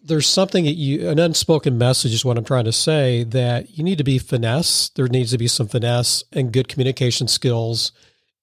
there's 0.04 0.28
something 0.28 0.64
that 0.64 0.76
you 0.76 1.10
an 1.10 1.20
unspoken 1.20 1.78
message 1.78 2.14
is 2.14 2.24
what 2.24 2.38
I'm 2.38 2.46
trying 2.46 2.66
to 2.66 2.72
say 2.72 3.26
that 3.26 3.78
you 3.78 3.84
need 3.84 3.98
to 3.98 4.04
be 4.04 4.20
finesse. 4.20 4.90
There 4.90 5.08
needs 5.08 5.32
to 5.32 5.38
be 5.38 5.48
some 5.48 5.68
finesse 5.68 6.24
and 6.32 6.54
good 6.54 6.70
communication 6.70 7.28
skills 7.28 7.92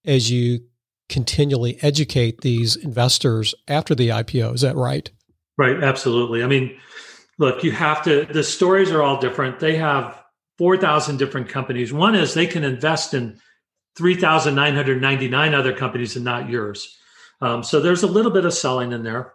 as 0.05 0.31
you 0.31 0.61
continually 1.09 1.79
educate 1.83 2.40
these 2.40 2.77
investors 2.77 3.55
after 3.69 3.95
the 3.95 4.09
IPO. 4.09 4.55
Is 4.55 4.61
that 4.62 4.77
right? 4.77 5.11
Right, 5.57 5.83
absolutely. 5.83 6.43
I 6.43 6.47
mean, 6.47 6.77
look, 7.38 7.62
you 7.62 7.73
have 7.73 8.03
to 8.05 8.25
the 8.25 8.43
stories 8.43 8.90
are 8.90 9.03
all 9.03 9.21
different. 9.21 9.61
They 9.61 9.77
have 9.77 10.23
4,000 10.59 11.19
different 11.19 11.49
companies. 11.49 11.93
One 11.93 12.14
is 12.14 12.35
they 12.35 12.47
can 12.47 12.64
invest 12.64 13.14
in 13.14 13.38
3,999 13.97 15.55
other 15.55 15.73
companies 15.73 16.17
and 16.17 16.25
not 16.25 16.49
yours. 16.49 16.97
Um, 17.40 17.62
so 17.62 17.81
there's 17.81 18.03
a 18.03 18.09
little 18.09 18.31
bit 18.31 18.45
of 18.45 18.55
selling 18.55 18.93
in 18.93 19.03
there. 19.03 19.35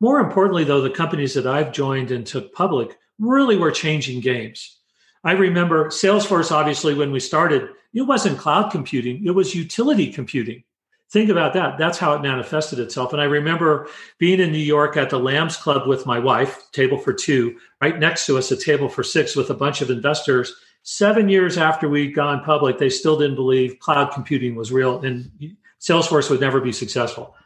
More 0.00 0.20
importantly, 0.20 0.64
though, 0.64 0.80
the 0.80 0.90
companies 0.90 1.34
that 1.34 1.46
I've 1.46 1.72
joined 1.72 2.10
and 2.10 2.26
took 2.26 2.52
public 2.52 2.96
really 3.18 3.56
were 3.56 3.70
changing 3.70 4.20
games. 4.20 4.78
I 5.22 5.32
remember 5.32 5.88
Salesforce, 5.88 6.52
obviously, 6.52 6.94
when 6.94 7.12
we 7.12 7.20
started, 7.20 7.70
it 7.94 8.02
wasn't 8.02 8.38
cloud 8.38 8.70
computing, 8.70 9.24
it 9.24 9.30
was 9.30 9.54
utility 9.54 10.12
computing. 10.12 10.64
Think 11.14 11.30
about 11.30 11.52
that. 11.54 11.78
That's 11.78 11.96
how 11.96 12.12
it 12.14 12.22
manifested 12.22 12.80
itself. 12.80 13.12
And 13.12 13.22
I 13.22 13.26
remember 13.26 13.86
being 14.18 14.40
in 14.40 14.50
New 14.50 14.58
York 14.58 14.96
at 14.96 15.10
the 15.10 15.18
Lambs 15.20 15.56
Club 15.56 15.86
with 15.86 16.06
my 16.06 16.18
wife, 16.18 16.64
table 16.72 16.98
for 16.98 17.12
two, 17.12 17.56
right 17.80 17.96
next 17.96 18.26
to 18.26 18.36
us, 18.36 18.50
a 18.50 18.56
table 18.56 18.88
for 18.88 19.04
six 19.04 19.36
with 19.36 19.48
a 19.48 19.54
bunch 19.54 19.80
of 19.80 19.90
investors. 19.90 20.52
Seven 20.82 21.28
years 21.28 21.56
after 21.56 21.88
we'd 21.88 22.16
gone 22.16 22.42
public, 22.42 22.78
they 22.78 22.90
still 22.90 23.16
didn't 23.16 23.36
believe 23.36 23.78
cloud 23.78 24.10
computing 24.12 24.56
was 24.56 24.72
real 24.72 25.02
and 25.02 25.30
Salesforce 25.80 26.30
would 26.30 26.40
never 26.40 26.60
be 26.60 26.72
successful 26.72 27.36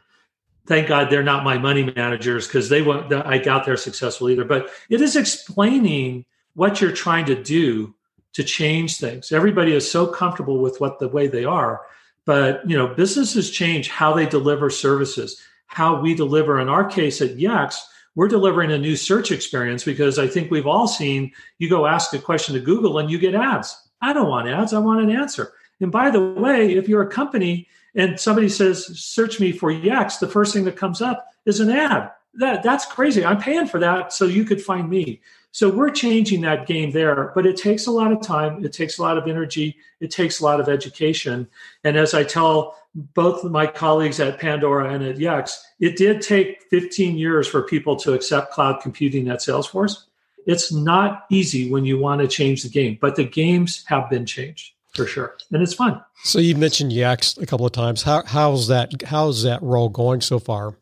thank 0.65 0.87
God 0.87 1.09
they're 1.09 1.23
not 1.23 1.43
my 1.43 1.57
money 1.57 1.91
managers 1.95 2.47
because 2.47 2.69
they 2.69 2.83
won't. 2.83 3.11
I 3.11 3.39
got 3.39 3.65
there 3.65 3.75
successful 3.75 4.29
either. 4.29 4.45
But 4.45 4.69
it 4.87 5.01
is 5.01 5.15
explaining 5.15 6.25
what 6.53 6.79
you're 6.79 6.91
trying 6.91 7.25
to 7.25 7.43
do 7.43 7.95
to 8.33 8.43
change 8.43 8.97
things. 8.97 9.31
Everybody 9.31 9.73
is 9.73 9.89
so 9.89 10.05
comfortable 10.05 10.59
with 10.59 10.79
what 10.79 10.99
the 10.99 11.07
way 11.07 11.25
they 11.25 11.43
are, 11.43 11.81
but 12.29 12.61
you 12.69 12.77
know, 12.77 12.85
businesses 12.85 13.49
change 13.49 13.89
how 13.89 14.13
they 14.13 14.27
deliver 14.27 14.69
services, 14.69 15.41
how 15.65 15.99
we 15.99 16.13
deliver. 16.13 16.59
In 16.59 16.69
our 16.69 16.85
case 16.85 17.23
at 17.23 17.37
Yext, 17.37 17.79
we're 18.13 18.27
delivering 18.27 18.71
a 18.71 18.77
new 18.77 18.95
search 18.95 19.31
experience 19.31 19.83
because 19.83 20.19
I 20.19 20.27
think 20.27 20.51
we've 20.51 20.67
all 20.67 20.87
seen 20.87 21.31
you 21.57 21.71
go 21.71 21.87
ask 21.87 22.13
a 22.13 22.19
question 22.19 22.53
to 22.53 22.61
Google 22.61 22.99
and 22.99 23.09
you 23.09 23.17
get 23.17 23.33
ads. 23.33 23.75
I 23.99 24.13
don't 24.13 24.29
want 24.29 24.47
ads. 24.47 24.73
I 24.73 24.77
want 24.77 25.01
an 25.01 25.09
answer. 25.09 25.53
And 25.79 25.91
by 25.91 26.11
the 26.11 26.21
way, 26.21 26.73
if 26.73 26.87
you're 26.87 27.01
a 27.01 27.09
company 27.09 27.67
and 27.95 28.19
somebody 28.19 28.47
says, 28.47 28.85
search 28.99 29.39
me 29.39 29.51
for 29.51 29.73
Yext, 29.73 30.19
the 30.19 30.27
first 30.27 30.53
thing 30.53 30.65
that 30.65 30.77
comes 30.77 31.01
up 31.01 31.25
is 31.47 31.59
an 31.59 31.71
ad. 31.71 32.11
That 32.35 32.61
that's 32.61 32.85
crazy. 32.85 33.25
I'm 33.25 33.41
paying 33.41 33.65
for 33.65 33.79
that 33.79 34.13
so 34.13 34.25
you 34.25 34.45
could 34.45 34.61
find 34.61 34.87
me. 34.87 35.19
So 35.51 35.69
we're 35.69 35.89
changing 35.89 36.41
that 36.41 36.67
game 36.67 36.91
there, 36.91 37.31
but 37.33 37.45
it 37.45 37.57
takes 37.57 37.87
a 37.87 37.91
lot 37.91 38.11
of 38.11 38.21
time, 38.21 38.63
it 38.63 38.71
takes 38.71 38.99
a 38.99 39.01
lot 39.01 39.17
of 39.17 39.27
energy, 39.27 39.77
it 39.99 40.11
takes 40.11 40.39
a 40.39 40.43
lot 40.43 40.59
of 40.59 40.69
education. 40.69 41.47
And 41.83 41.97
as 41.97 42.13
I 42.13 42.23
tell 42.23 42.75
both 42.93 43.43
my 43.43 43.65
colleagues 43.65 44.19
at 44.19 44.39
Pandora 44.39 44.93
and 44.93 45.03
at 45.03 45.17
Yext, 45.17 45.57
it 45.79 45.97
did 45.97 46.21
take 46.21 46.63
15 46.69 47.17
years 47.17 47.47
for 47.47 47.63
people 47.63 47.95
to 47.97 48.13
accept 48.13 48.51
cloud 48.51 48.81
computing 48.81 49.29
at 49.29 49.39
Salesforce. 49.39 50.03
It's 50.45 50.71
not 50.71 51.25
easy 51.29 51.69
when 51.69 51.85
you 51.85 51.99
want 51.99 52.21
to 52.21 52.27
change 52.27 52.63
the 52.63 52.69
game, 52.69 52.97
but 52.99 53.15
the 53.15 53.25
games 53.25 53.83
have 53.87 54.09
been 54.09 54.25
changed 54.25 54.73
for 54.93 55.05
sure, 55.05 55.35
and 55.51 55.61
it's 55.61 55.73
fun. 55.73 56.01
So 56.23 56.39
you 56.39 56.55
mentioned 56.55 56.91
Yext 56.91 57.41
a 57.41 57.45
couple 57.45 57.65
of 57.65 57.71
times. 57.71 58.01
How 58.03 58.23
how's 58.25 58.67
that 58.69 58.91
how's 59.03 59.43
that 59.43 59.61
role 59.61 59.89
going 59.89 60.21
so 60.21 60.39
far? 60.39 60.75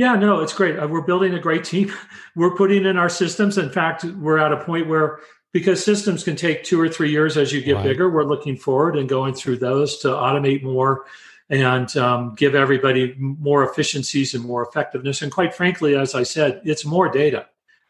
Yeah, 0.00 0.16
no, 0.16 0.40
it's 0.40 0.54
great. 0.54 0.78
Uh, 0.78 0.88
we're 0.88 1.02
building 1.02 1.34
a 1.34 1.38
great 1.38 1.62
team. 1.62 1.92
We're 2.34 2.56
putting 2.56 2.86
in 2.86 2.96
our 2.96 3.10
systems. 3.10 3.58
In 3.58 3.68
fact, 3.68 4.02
we're 4.04 4.38
at 4.38 4.50
a 4.50 4.64
point 4.64 4.88
where 4.88 5.18
because 5.52 5.84
systems 5.84 6.24
can 6.24 6.36
take 6.36 6.64
two 6.64 6.80
or 6.80 6.88
three 6.88 7.10
years 7.10 7.36
as 7.36 7.52
you 7.52 7.60
get 7.60 7.74
right. 7.74 7.84
bigger, 7.84 8.08
we're 8.08 8.24
looking 8.24 8.56
forward 8.56 8.96
and 8.96 9.06
going 9.10 9.34
through 9.34 9.58
those 9.58 9.98
to 9.98 10.08
automate 10.08 10.62
more 10.62 11.04
and 11.50 11.94
um, 11.98 12.34
give 12.36 12.54
everybody 12.54 13.14
more 13.18 13.68
efficiencies 13.68 14.32
and 14.32 14.42
more 14.42 14.66
effectiveness. 14.66 15.20
And 15.20 15.30
quite 15.30 15.54
frankly, 15.54 15.96
as 15.96 16.14
I 16.14 16.22
said, 16.22 16.62
it's 16.64 16.86
more 16.86 17.10
data. 17.10 17.48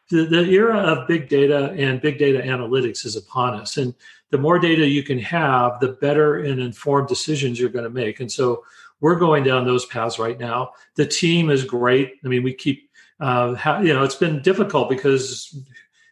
The, 0.09 0.25
the 0.25 0.43
era 0.49 0.79
of 0.79 1.07
big 1.07 1.29
data 1.29 1.73
and 1.77 2.01
big 2.01 2.17
data 2.19 2.39
analytics 2.39 3.05
is 3.05 3.15
upon 3.15 3.53
us. 3.53 3.77
And 3.77 3.93
the 4.31 4.37
more 4.37 4.59
data 4.59 4.85
you 4.85 5.03
can 5.03 5.19
have, 5.19 5.79
the 5.79 5.93
better 6.01 6.39
and 6.39 6.59
informed 6.59 7.07
decisions 7.07 7.57
you're 7.57 7.69
going 7.69 7.85
to 7.85 7.89
make. 7.89 8.19
And 8.19 8.29
so 8.29 8.65
we're 9.01 9.15
going 9.15 9.43
down 9.43 9.65
those 9.65 9.85
paths 9.85 10.17
right 10.19 10.39
now. 10.39 10.71
The 10.95 11.05
team 11.05 11.49
is 11.49 11.65
great. 11.65 12.13
I 12.23 12.27
mean, 12.27 12.43
we 12.43 12.53
keep, 12.53 12.89
uh, 13.19 13.55
ha- 13.55 13.81
you 13.81 13.93
know, 13.93 14.03
it's 14.03 14.15
been 14.15 14.41
difficult 14.41 14.89
because, 14.89 15.59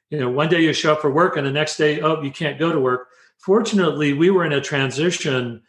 you 0.10 0.20
know, 0.20 0.30
one 0.30 0.50
day 0.50 0.62
you 0.62 0.74
show 0.74 0.94
up 0.94 1.02
for 1.02 1.12
work 1.12 1.38
and 1.38 1.46
the 1.46 1.52
next 1.52 1.78
day, 1.78 2.02
oh, 2.02 2.22
you 2.22 2.32
can't 2.32 2.60
go 2.60 2.72
to 2.72 2.80
work. 2.80 3.08
Fortunately, 3.38 4.12
we 4.14 4.30
were 4.32 4.44
in 4.44 4.52
a 4.52 4.60
transition 4.60 5.62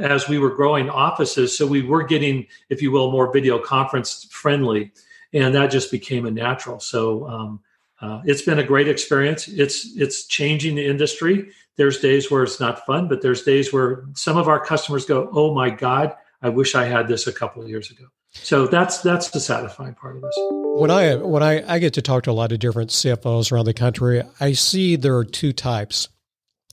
as 0.00 0.28
we 0.28 0.38
were 0.38 0.54
growing 0.54 0.88
offices. 0.88 1.56
So 1.56 1.66
we 1.66 1.82
were 1.82 2.04
getting, 2.04 2.46
if 2.68 2.82
you 2.82 2.92
will, 2.92 3.10
more 3.10 3.32
video 3.32 3.58
conference 3.58 4.28
friendly. 4.30 4.92
And 5.32 5.54
that 5.54 5.70
just 5.70 5.90
became 5.90 6.26
a 6.26 6.30
natural. 6.30 6.80
So, 6.80 7.26
um, 7.26 7.60
uh, 8.00 8.22
it's 8.24 8.42
been 8.42 8.60
a 8.60 8.64
great 8.64 8.88
experience. 8.88 9.48
It's 9.48 9.96
it's 9.96 10.24
changing 10.26 10.76
the 10.76 10.86
industry. 10.86 11.50
There's 11.76 11.98
days 11.98 12.30
where 12.30 12.44
it's 12.44 12.60
not 12.60 12.86
fun, 12.86 13.08
but 13.08 13.22
there's 13.22 13.42
days 13.42 13.72
where 13.72 14.04
some 14.14 14.36
of 14.36 14.46
our 14.46 14.64
customers 14.64 15.04
go, 15.04 15.28
"Oh 15.32 15.52
my 15.52 15.70
God, 15.70 16.14
I 16.42 16.48
wish 16.48 16.74
I 16.74 16.84
had 16.84 17.08
this 17.08 17.26
a 17.26 17.32
couple 17.32 17.62
of 17.62 17.68
years 17.68 17.90
ago." 17.90 18.04
So 18.32 18.66
that's 18.66 18.98
that's 18.98 19.30
the 19.30 19.40
satisfying 19.40 19.94
part 19.94 20.16
of 20.16 20.22
this. 20.22 20.34
When 20.78 20.90
I 20.90 21.16
when 21.16 21.42
I, 21.42 21.74
I 21.74 21.78
get 21.78 21.94
to 21.94 22.02
talk 22.02 22.24
to 22.24 22.30
a 22.30 22.32
lot 22.32 22.52
of 22.52 22.58
different 22.58 22.90
CFOs 22.90 23.50
around 23.50 23.64
the 23.64 23.74
country, 23.74 24.22
I 24.40 24.52
see 24.52 24.96
there 24.96 25.16
are 25.16 25.24
two 25.24 25.52
types, 25.52 26.08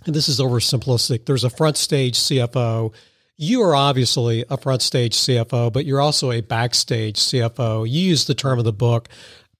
and 0.06 0.16
this 0.16 0.30
is 0.30 0.40
oversimplistic. 0.40 1.26
There's 1.26 1.44
a 1.44 1.50
front 1.50 1.78
stage 1.78 2.18
CFO. 2.18 2.94
You 3.38 3.64
are 3.64 3.76
obviously 3.76 4.46
a 4.50 4.58
front 4.58 4.82
stage 4.82 5.16
CFO, 5.16 5.74
but 5.74 5.86
you're 5.86 6.00
also 6.00 6.32
a 6.32 6.42
backstage 6.42 7.18
CFO. 7.18 7.90
You 7.90 8.00
use 8.00 8.26
the 8.26 8.36
term 8.36 8.60
of 8.60 8.66
the 8.66 8.72
book, 8.72 9.10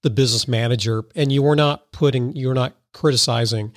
the 0.02 0.10
business 0.10 0.48
manager, 0.48 1.04
and 1.14 1.30
you 1.30 1.46
are 1.46 1.56
not 1.56 1.92
putting 1.92 2.34
you're 2.36 2.54
not 2.54 2.74
criticizing 2.92 3.72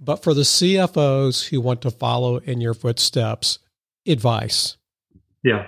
but 0.00 0.22
for 0.22 0.34
the 0.34 0.42
CFOs 0.42 1.48
who 1.48 1.60
want 1.60 1.82
to 1.82 1.90
follow 1.90 2.38
in 2.38 2.60
your 2.60 2.74
footsteps, 2.74 3.58
advice? 4.06 4.77
Yeah, 5.42 5.66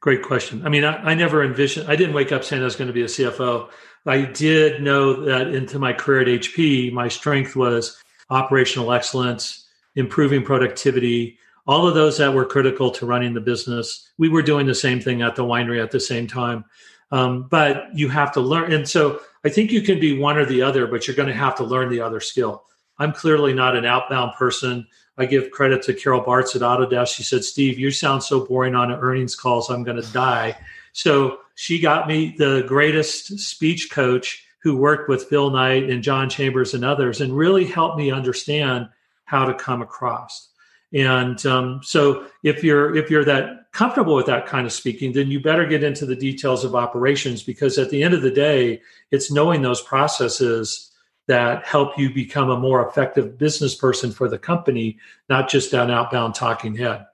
great 0.00 0.22
question. 0.22 0.64
I 0.66 0.68
mean, 0.68 0.84
I, 0.84 0.96
I 0.96 1.14
never 1.14 1.44
envisioned, 1.44 1.88
I 1.88 1.96
didn't 1.96 2.14
wake 2.14 2.32
up 2.32 2.44
saying 2.44 2.62
I 2.62 2.64
was 2.64 2.76
going 2.76 2.88
to 2.88 2.94
be 2.94 3.02
a 3.02 3.06
CFO. 3.06 3.70
I 4.06 4.22
did 4.22 4.82
know 4.82 5.24
that 5.24 5.48
into 5.48 5.78
my 5.78 5.92
career 5.92 6.22
at 6.22 6.28
HP, 6.28 6.92
my 6.92 7.08
strength 7.08 7.56
was 7.56 8.00
operational 8.30 8.92
excellence, 8.92 9.66
improving 9.96 10.44
productivity, 10.44 11.38
all 11.66 11.86
of 11.86 11.94
those 11.94 12.16
that 12.16 12.32
were 12.32 12.46
critical 12.46 12.90
to 12.90 13.06
running 13.06 13.34
the 13.34 13.40
business. 13.40 14.10
We 14.16 14.30
were 14.30 14.42
doing 14.42 14.66
the 14.66 14.74
same 14.74 15.00
thing 15.00 15.20
at 15.20 15.36
the 15.36 15.44
winery 15.44 15.82
at 15.82 15.90
the 15.90 16.00
same 16.00 16.26
time. 16.26 16.64
Um, 17.10 17.46
but 17.50 17.94
you 17.94 18.08
have 18.08 18.32
to 18.32 18.40
learn. 18.40 18.72
And 18.72 18.88
so 18.88 19.20
I 19.44 19.50
think 19.50 19.70
you 19.70 19.82
can 19.82 20.00
be 20.00 20.18
one 20.18 20.38
or 20.38 20.44
the 20.44 20.62
other, 20.62 20.86
but 20.86 21.06
you're 21.06 21.16
going 21.16 21.28
to 21.28 21.34
have 21.34 21.56
to 21.56 21.64
learn 21.64 21.90
the 21.90 22.00
other 22.00 22.20
skill. 22.20 22.64
I'm 22.98 23.12
clearly 23.12 23.52
not 23.52 23.76
an 23.76 23.84
outbound 23.84 24.34
person. 24.34 24.86
I 25.18 25.26
give 25.26 25.50
credit 25.50 25.82
to 25.82 25.94
Carol 25.94 26.22
Bartz 26.22 26.54
at 26.54 26.62
Autodesk. 26.62 27.14
She 27.14 27.24
said, 27.24 27.44
Steve, 27.44 27.78
you 27.78 27.90
sound 27.90 28.22
so 28.22 28.46
boring 28.46 28.76
on 28.76 28.92
earnings 28.92 29.34
calls. 29.34 29.68
I'm 29.68 29.82
going 29.82 30.00
to 30.00 30.12
die. 30.12 30.56
So 30.92 31.40
she 31.56 31.80
got 31.80 32.06
me 32.06 32.34
the 32.38 32.64
greatest 32.66 33.38
speech 33.40 33.90
coach 33.90 34.44
who 34.62 34.76
worked 34.76 35.08
with 35.08 35.24
Phil 35.24 35.50
Knight 35.50 35.90
and 35.90 36.02
John 36.02 36.30
Chambers 36.30 36.72
and 36.72 36.84
others 36.84 37.20
and 37.20 37.36
really 37.36 37.64
helped 37.64 37.98
me 37.98 38.10
understand 38.12 38.88
how 39.24 39.44
to 39.44 39.54
come 39.54 39.82
across. 39.82 40.48
And 40.92 41.44
um, 41.44 41.80
so 41.82 42.26
if 42.42 42.64
you're 42.64 42.96
if 42.96 43.10
you're 43.10 43.24
that 43.24 43.70
comfortable 43.72 44.14
with 44.14 44.26
that 44.26 44.46
kind 44.46 44.66
of 44.66 44.72
speaking, 44.72 45.12
then 45.12 45.28
you 45.28 45.40
better 45.40 45.66
get 45.66 45.84
into 45.84 46.06
the 46.06 46.16
details 46.16 46.64
of 46.64 46.74
operations 46.74 47.42
because 47.42 47.76
at 47.76 47.90
the 47.90 48.02
end 48.02 48.14
of 48.14 48.22
the 48.22 48.30
day, 48.30 48.80
it's 49.10 49.30
knowing 49.30 49.62
those 49.62 49.82
processes 49.82 50.90
that 51.28 51.64
help 51.64 51.96
you 51.96 52.12
become 52.12 52.50
a 52.50 52.58
more 52.58 52.86
effective 52.86 53.38
business 53.38 53.74
person 53.74 54.10
for 54.10 54.28
the 54.28 54.38
company, 54.38 54.98
not 55.28 55.48
just 55.48 55.72
an 55.72 55.90
outbound 55.90 56.34
talking 56.34 56.74
head. 56.74 57.06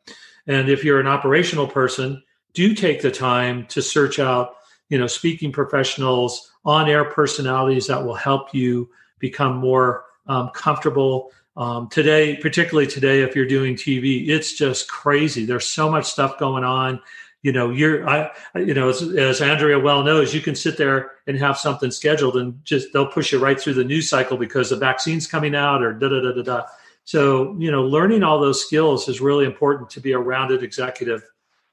And 0.46 0.68
if 0.68 0.82
you're 0.82 1.00
an 1.00 1.06
operational 1.06 1.68
person, 1.68 2.22
do 2.54 2.74
take 2.74 3.02
the 3.02 3.10
time 3.10 3.66
to 3.66 3.82
search 3.82 4.18
out 4.18 4.56
you 4.88 4.98
know, 4.98 5.06
speaking 5.06 5.52
professionals, 5.52 6.50
on 6.64 6.88
air 6.88 7.04
personalities 7.04 7.86
that 7.86 8.04
will 8.04 8.14
help 8.14 8.54
you 8.54 8.88
become 9.18 9.56
more 9.56 10.04
um, 10.26 10.50
comfortable. 10.54 11.30
Um, 11.56 11.88
today, 11.88 12.36
particularly 12.36 12.86
today, 12.86 13.22
if 13.22 13.36
you're 13.36 13.46
doing 13.46 13.74
TV, 13.76 14.28
it's 14.28 14.56
just 14.56 14.88
crazy. 14.88 15.44
There's 15.44 15.68
so 15.68 15.90
much 15.90 16.06
stuff 16.06 16.38
going 16.38 16.64
on. 16.64 17.00
You 17.44 17.52
know, 17.52 17.70
you're, 17.70 18.08
I, 18.08 18.30
you 18.56 18.72
know, 18.72 18.88
as, 18.88 19.02
as 19.02 19.42
Andrea 19.42 19.78
well 19.78 20.02
knows, 20.02 20.34
you 20.34 20.40
can 20.40 20.54
sit 20.54 20.78
there 20.78 21.12
and 21.26 21.38
have 21.38 21.58
something 21.58 21.90
scheduled 21.90 22.38
and 22.38 22.64
just 22.64 22.92
they'll 22.94 23.06
push 23.06 23.32
you 23.32 23.38
right 23.38 23.60
through 23.60 23.74
the 23.74 23.84
news 23.84 24.08
cycle 24.08 24.38
because 24.38 24.70
the 24.70 24.76
vaccine's 24.76 25.26
coming 25.26 25.54
out 25.54 25.82
or 25.82 25.92
da 25.92 26.08
da 26.08 26.22
da 26.22 26.32
da 26.32 26.42
da. 26.42 26.62
So, 27.04 27.54
you 27.58 27.70
know, 27.70 27.84
learning 27.84 28.22
all 28.22 28.40
those 28.40 28.64
skills 28.64 29.10
is 29.10 29.20
really 29.20 29.44
important 29.44 29.90
to 29.90 30.00
be 30.00 30.12
a 30.12 30.18
rounded 30.18 30.62
executive 30.62 31.22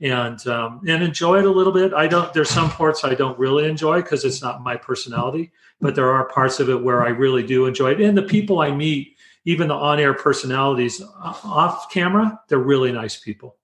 and 0.01 0.45
um, 0.45 0.81
and 0.85 1.01
enjoy 1.01 1.39
it 1.39 1.45
a 1.45 1.49
little 1.49 1.71
bit. 1.71 1.93
I 1.93 2.07
don't. 2.07 2.33
There's 2.33 2.49
some 2.49 2.69
parts 2.69 3.05
I 3.05 3.13
don't 3.13 3.39
really 3.39 3.65
enjoy 3.69 4.01
because 4.01 4.25
it's 4.25 4.41
not 4.41 4.61
my 4.61 4.75
personality, 4.75 5.53
but 5.79 5.95
there 5.95 6.11
are 6.11 6.27
parts 6.27 6.59
of 6.59 6.69
it 6.69 6.83
where 6.83 7.05
I 7.05 7.09
really 7.09 7.43
do 7.43 7.65
enjoy 7.65 7.91
it. 7.91 8.01
And 8.01 8.17
the 8.17 8.23
people 8.23 8.59
I 8.59 8.71
meet, 8.71 9.15
even 9.45 9.69
the 9.69 9.75
on-air 9.75 10.15
personalities 10.15 11.01
off 11.23 11.89
camera, 11.91 12.41
they're 12.49 12.57
really 12.57 12.91
nice 12.91 13.15
people. 13.15 13.55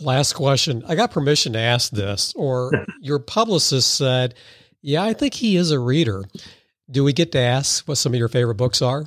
Last 0.00 0.34
question. 0.34 0.82
I 0.86 0.94
got 0.94 1.10
permission 1.10 1.52
to 1.54 1.58
ask 1.58 1.90
this, 1.90 2.32
or 2.34 2.72
your 3.00 3.18
publicist 3.18 3.94
said, 3.94 4.34
"Yeah, 4.80 5.02
I 5.02 5.12
think 5.12 5.34
he 5.34 5.56
is 5.56 5.70
a 5.70 5.78
reader." 5.78 6.24
Do 6.90 7.04
we 7.04 7.12
get 7.12 7.32
to 7.32 7.38
ask 7.38 7.86
what 7.88 7.96
some 7.96 8.12
of 8.12 8.18
your 8.18 8.28
favorite 8.28 8.56
books 8.56 8.82
are? 8.82 9.06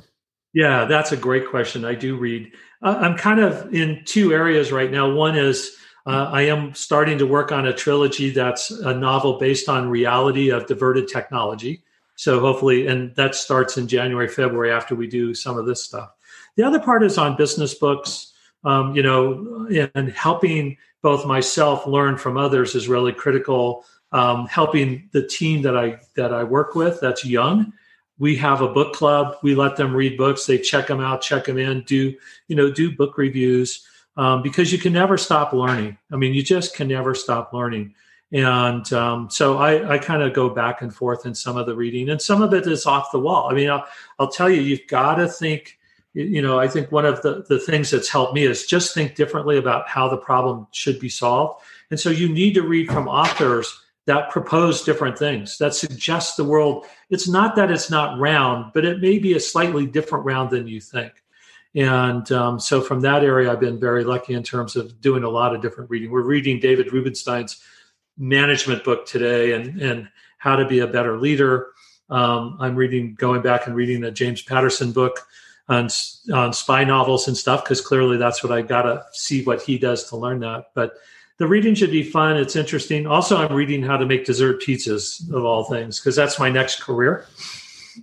Yeah, 0.54 0.86
that's 0.86 1.12
a 1.12 1.16
great 1.16 1.48
question. 1.48 1.84
I 1.84 1.94
do 1.94 2.16
read. 2.16 2.50
Uh, 2.82 2.96
I'm 2.98 3.16
kind 3.16 3.40
of 3.40 3.72
in 3.74 4.02
two 4.06 4.32
areas 4.32 4.72
right 4.72 4.90
now. 4.90 5.12
One 5.12 5.36
is 5.36 5.76
uh, 6.06 6.30
I 6.32 6.42
am 6.42 6.72
starting 6.74 7.18
to 7.18 7.26
work 7.26 7.52
on 7.52 7.66
a 7.66 7.72
trilogy 7.72 8.30
that's 8.30 8.70
a 8.70 8.94
novel 8.94 9.38
based 9.38 9.68
on 9.68 9.90
reality 9.90 10.50
of 10.50 10.66
diverted 10.66 11.08
technology. 11.08 11.82
So 12.14 12.40
hopefully, 12.40 12.86
and 12.86 13.14
that 13.16 13.34
starts 13.34 13.76
in 13.76 13.88
January, 13.88 14.28
February 14.28 14.72
after 14.72 14.94
we 14.94 15.06
do 15.06 15.34
some 15.34 15.58
of 15.58 15.66
this 15.66 15.84
stuff. 15.84 16.10
The 16.56 16.62
other 16.62 16.80
part 16.80 17.02
is 17.02 17.18
on 17.18 17.36
business 17.36 17.74
books. 17.74 18.32
Um, 18.66 18.94
you 18.94 19.02
know, 19.02 19.68
and 19.94 20.10
helping 20.10 20.76
both 21.00 21.24
myself 21.24 21.86
learn 21.86 22.18
from 22.18 22.36
others 22.36 22.74
is 22.74 22.88
really 22.88 23.12
critical. 23.12 23.84
Um, 24.12 24.46
helping 24.46 25.08
the 25.12 25.26
team 25.26 25.62
that 25.62 25.76
I 25.76 26.00
that 26.16 26.34
I 26.34 26.42
work 26.44 26.74
with 26.74 27.00
that's 27.00 27.24
young. 27.24 27.72
We 28.18 28.34
have 28.36 28.62
a 28.62 28.68
book 28.68 28.92
club. 28.92 29.36
We 29.42 29.54
let 29.54 29.76
them 29.76 29.94
read 29.94 30.16
books. 30.16 30.46
They 30.46 30.58
check 30.58 30.88
them 30.88 31.00
out, 31.00 31.22
check 31.22 31.44
them 31.44 31.58
in, 31.58 31.82
do 31.82 32.14
you 32.48 32.56
know, 32.56 32.70
do 32.70 32.94
book 32.94 33.18
reviews 33.18 33.86
um, 34.16 34.42
because 34.42 34.72
you 34.72 34.78
can 34.78 34.92
never 34.92 35.16
stop 35.18 35.52
learning. 35.52 35.98
I 36.10 36.16
mean, 36.16 36.34
you 36.34 36.42
just 36.42 36.74
can 36.74 36.88
never 36.88 37.14
stop 37.14 37.52
learning. 37.52 37.94
And 38.32 38.90
um, 38.92 39.30
so 39.30 39.58
I, 39.58 39.94
I 39.94 39.98
kind 39.98 40.22
of 40.22 40.32
go 40.32 40.48
back 40.48 40.82
and 40.82 40.92
forth 40.92 41.26
in 41.26 41.34
some 41.34 41.56
of 41.56 41.66
the 41.66 41.76
reading, 41.76 42.08
and 42.08 42.20
some 42.20 42.42
of 42.42 42.52
it 42.52 42.66
is 42.66 42.86
off 42.86 43.12
the 43.12 43.20
wall. 43.20 43.48
I 43.48 43.54
mean, 43.54 43.70
I'll, 43.70 43.86
I'll 44.18 44.30
tell 44.30 44.50
you, 44.50 44.60
you've 44.60 44.88
got 44.88 45.16
to 45.16 45.28
think. 45.28 45.78
You 46.16 46.40
know, 46.40 46.58
I 46.58 46.66
think 46.66 46.90
one 46.90 47.04
of 47.04 47.20
the, 47.20 47.44
the 47.46 47.58
things 47.58 47.90
that's 47.90 48.08
helped 48.08 48.32
me 48.32 48.44
is 48.44 48.64
just 48.64 48.94
think 48.94 49.16
differently 49.16 49.58
about 49.58 49.86
how 49.86 50.08
the 50.08 50.16
problem 50.16 50.66
should 50.70 50.98
be 50.98 51.10
solved. 51.10 51.62
And 51.90 52.00
so 52.00 52.08
you 52.08 52.26
need 52.26 52.54
to 52.54 52.62
read 52.62 52.90
from 52.90 53.06
authors 53.06 53.78
that 54.06 54.30
propose 54.30 54.82
different 54.82 55.18
things, 55.18 55.58
that 55.58 55.74
suggest 55.74 56.38
the 56.38 56.44
world. 56.44 56.86
It's 57.10 57.28
not 57.28 57.54
that 57.56 57.70
it's 57.70 57.90
not 57.90 58.18
round, 58.18 58.72
but 58.72 58.86
it 58.86 59.02
may 59.02 59.18
be 59.18 59.34
a 59.34 59.40
slightly 59.40 59.84
different 59.84 60.24
round 60.24 60.48
than 60.48 60.66
you 60.66 60.80
think. 60.80 61.12
And 61.74 62.32
um, 62.32 62.58
so 62.58 62.80
from 62.80 63.00
that 63.00 63.22
area, 63.22 63.52
I've 63.52 63.60
been 63.60 63.78
very 63.78 64.02
lucky 64.02 64.32
in 64.32 64.42
terms 64.42 64.74
of 64.74 64.98
doing 65.02 65.22
a 65.22 65.28
lot 65.28 65.54
of 65.54 65.60
different 65.60 65.90
reading. 65.90 66.10
We're 66.10 66.22
reading 66.22 66.60
David 66.60 66.94
Rubenstein's 66.94 67.62
management 68.16 68.84
book 68.84 69.04
today 69.04 69.52
and, 69.52 69.82
and 69.82 70.08
how 70.38 70.56
to 70.56 70.66
be 70.66 70.78
a 70.78 70.86
better 70.86 71.18
leader. 71.18 71.72
Um, 72.08 72.56
I'm 72.58 72.74
reading, 72.74 73.16
going 73.16 73.42
back 73.42 73.66
and 73.66 73.76
reading 73.76 74.02
a 74.04 74.10
James 74.10 74.40
Patterson 74.40 74.92
book 74.92 75.26
on, 75.68 75.88
on 76.32 76.52
spy 76.52 76.84
novels 76.84 77.28
and 77.28 77.36
stuff, 77.36 77.64
because 77.64 77.80
clearly 77.80 78.16
that's 78.16 78.42
what 78.42 78.52
I 78.52 78.62
got 78.62 78.82
to 78.82 79.04
see 79.12 79.42
what 79.44 79.62
he 79.62 79.78
does 79.78 80.08
to 80.10 80.16
learn 80.16 80.40
that. 80.40 80.66
But 80.74 80.94
the 81.38 81.46
reading 81.46 81.74
should 81.74 81.90
be 81.90 82.02
fun. 82.02 82.36
It's 82.36 82.56
interesting. 82.56 83.06
Also, 83.06 83.36
I'm 83.36 83.54
reading 83.54 83.82
how 83.82 83.96
to 83.96 84.06
make 84.06 84.24
dessert 84.24 84.62
pizzas 84.62 85.30
of 85.32 85.44
all 85.44 85.64
things, 85.64 86.00
because 86.00 86.16
that's 86.16 86.38
my 86.38 86.50
next 86.50 86.82
career 86.82 87.26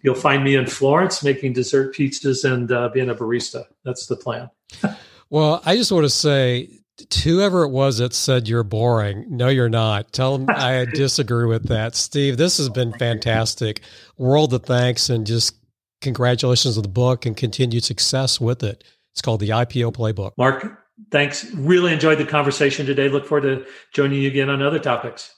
you'll 0.02 0.16
find 0.16 0.44
me 0.44 0.56
in 0.56 0.66
Florence 0.66 1.24
making 1.24 1.54
dessert 1.54 1.96
pizzas 1.96 2.50
and 2.52 2.72
uh, 2.72 2.90
being 2.90 3.10
a 3.10 3.16
barista. 3.16 3.66
That's 3.84 4.08
the 4.08 4.16
plan. 4.16 4.50
well, 5.30 5.62
I 5.66 5.76
just 5.76 5.92
want 5.92 6.06
to 6.06 6.10
say 6.10 6.70
to 6.98 7.30
whoever 7.30 7.64
it 7.64 7.70
was 7.70 7.98
that 7.98 8.14
said 8.14 8.48
you're 8.48 8.64
boring, 8.64 9.26
no, 9.30 9.50
you're 9.50 9.70
not. 9.70 10.12
Tell 10.12 10.38
them 10.38 10.56
I 10.56 10.86
disagree 10.86 11.46
with 11.46 11.68
that. 11.68 11.96
Steve, 11.96 12.38
this 12.38 12.58
has 12.58 12.70
been 12.70 12.94
fantastic. 12.94 13.82
World 14.18 14.54
of 14.54 14.64
thanks 14.64 15.10
and 15.10 15.26
just 15.28 15.56
congratulations 16.04 16.78
on 16.78 16.84
the 16.84 16.90
book 16.90 17.26
and 17.26 17.36
continued 17.36 17.84
success 17.84 18.40
with 18.40 18.64
it. 18.64 18.84
It's 19.12 19.22
called 19.22 19.40
the 19.40 19.50
IPO 19.50 19.94
Playbook. 19.94 20.32
Mark, 20.38 20.86
thanks. 21.12 21.52
Really 21.54 21.94
enjoyed 21.94 22.18
the 22.18 22.26
conversation 22.26 22.86
today. 22.86 23.10
Look 23.10 23.26
forward 23.26 23.44
to 23.44 23.66
joining 23.94 24.22
you 24.22 24.28
again 24.28 24.50
on 24.50 24.62
other 24.62 24.80
topics. 24.80 25.36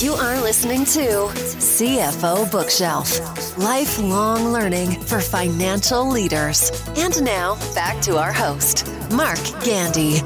You 0.00 0.12
are 0.12 0.40
listening 0.42 0.84
to 0.86 1.30
CFO 1.32 2.50
Bookshelf 2.50 3.56
lifelong 3.56 4.52
learning 4.52 5.00
for 5.00 5.20
financial 5.20 6.06
leaders. 6.06 6.70
And 6.96 7.22
now, 7.22 7.54
back 7.74 8.02
to 8.02 8.18
our 8.18 8.32
host, 8.32 8.86
Mark 9.10 9.38
Gandy. 9.64 10.20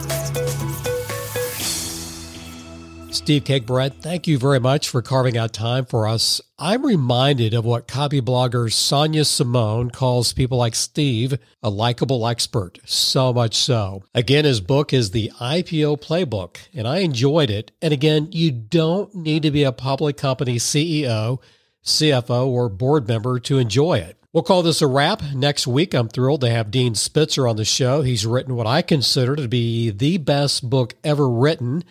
Steve 3.12 3.42
Cakebread, 3.42 4.00
thank 4.00 4.28
you 4.28 4.38
very 4.38 4.60
much 4.60 4.88
for 4.88 5.02
carving 5.02 5.36
out 5.36 5.52
time 5.52 5.84
for 5.84 6.06
us. 6.06 6.40
I'm 6.60 6.86
reminded 6.86 7.54
of 7.54 7.64
what 7.64 7.88
Copyblogger 7.88 8.72
Sonia 8.72 9.24
Simone 9.24 9.90
calls 9.90 10.32
people 10.32 10.58
like 10.58 10.76
Steve 10.76 11.36
a 11.60 11.70
likable 11.70 12.26
expert, 12.26 12.78
so 12.84 13.32
much 13.32 13.56
so. 13.56 14.04
Again, 14.14 14.44
his 14.44 14.60
book 14.60 14.92
is 14.92 15.10
the 15.10 15.32
IPO 15.40 16.00
Playbook, 16.00 16.58
and 16.72 16.86
I 16.86 16.98
enjoyed 16.98 17.50
it. 17.50 17.72
And 17.82 17.92
again, 17.92 18.28
you 18.30 18.52
don't 18.52 19.12
need 19.12 19.42
to 19.42 19.50
be 19.50 19.64
a 19.64 19.72
public 19.72 20.16
company 20.16 20.56
CEO, 20.56 21.38
CFO, 21.84 22.46
or 22.46 22.68
board 22.68 23.08
member 23.08 23.40
to 23.40 23.58
enjoy 23.58 23.98
it. 23.98 24.18
We'll 24.32 24.44
call 24.44 24.62
this 24.62 24.82
a 24.82 24.86
wrap. 24.86 25.20
Next 25.34 25.66
week, 25.66 25.94
I'm 25.94 26.08
thrilled 26.08 26.42
to 26.42 26.50
have 26.50 26.70
Dean 26.70 26.94
Spitzer 26.94 27.48
on 27.48 27.56
the 27.56 27.64
show. 27.64 28.02
He's 28.02 28.24
written 28.24 28.54
what 28.54 28.68
I 28.68 28.82
consider 28.82 29.34
to 29.34 29.48
be 29.48 29.90
the 29.90 30.18
best 30.18 30.70
book 30.70 30.94
ever 31.02 31.28
written 31.28 31.82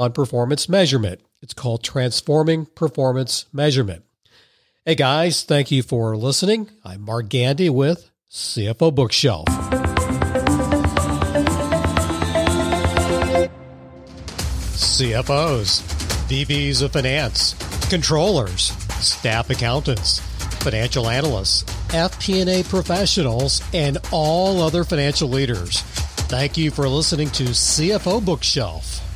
on 0.00 0.12
performance 0.12 0.66
measurement. 0.66 1.20
It's 1.42 1.52
called 1.52 1.84
Transforming 1.84 2.64
Performance 2.64 3.44
Measurement. 3.52 4.02
Hey 4.86 4.94
guys, 4.94 5.42
thank 5.42 5.70
you 5.70 5.82
for 5.82 6.16
listening. 6.16 6.70
I'm 6.82 7.02
Mark 7.02 7.28
Gandy 7.28 7.68
with 7.68 8.10
CFO 8.30 8.94
Bookshelf. 8.94 9.44
CFOs, 14.72 15.82
VPs 16.28 16.82
of 16.82 16.92
finance, 16.92 17.54
controllers, 17.90 18.72
staff 19.04 19.50
accountants, 19.50 20.20
financial 20.62 21.10
analysts, 21.10 21.64
FP&A 21.90 22.64
professionals, 22.64 23.62
and 23.74 23.98
all 24.12 24.62
other 24.62 24.82
financial 24.82 25.28
leaders. 25.28 25.82
Thank 26.30 26.56
you 26.56 26.70
for 26.70 26.88
listening 26.88 27.28
to 27.32 27.44
CFO 27.44 28.24
Bookshelf. 28.24 29.09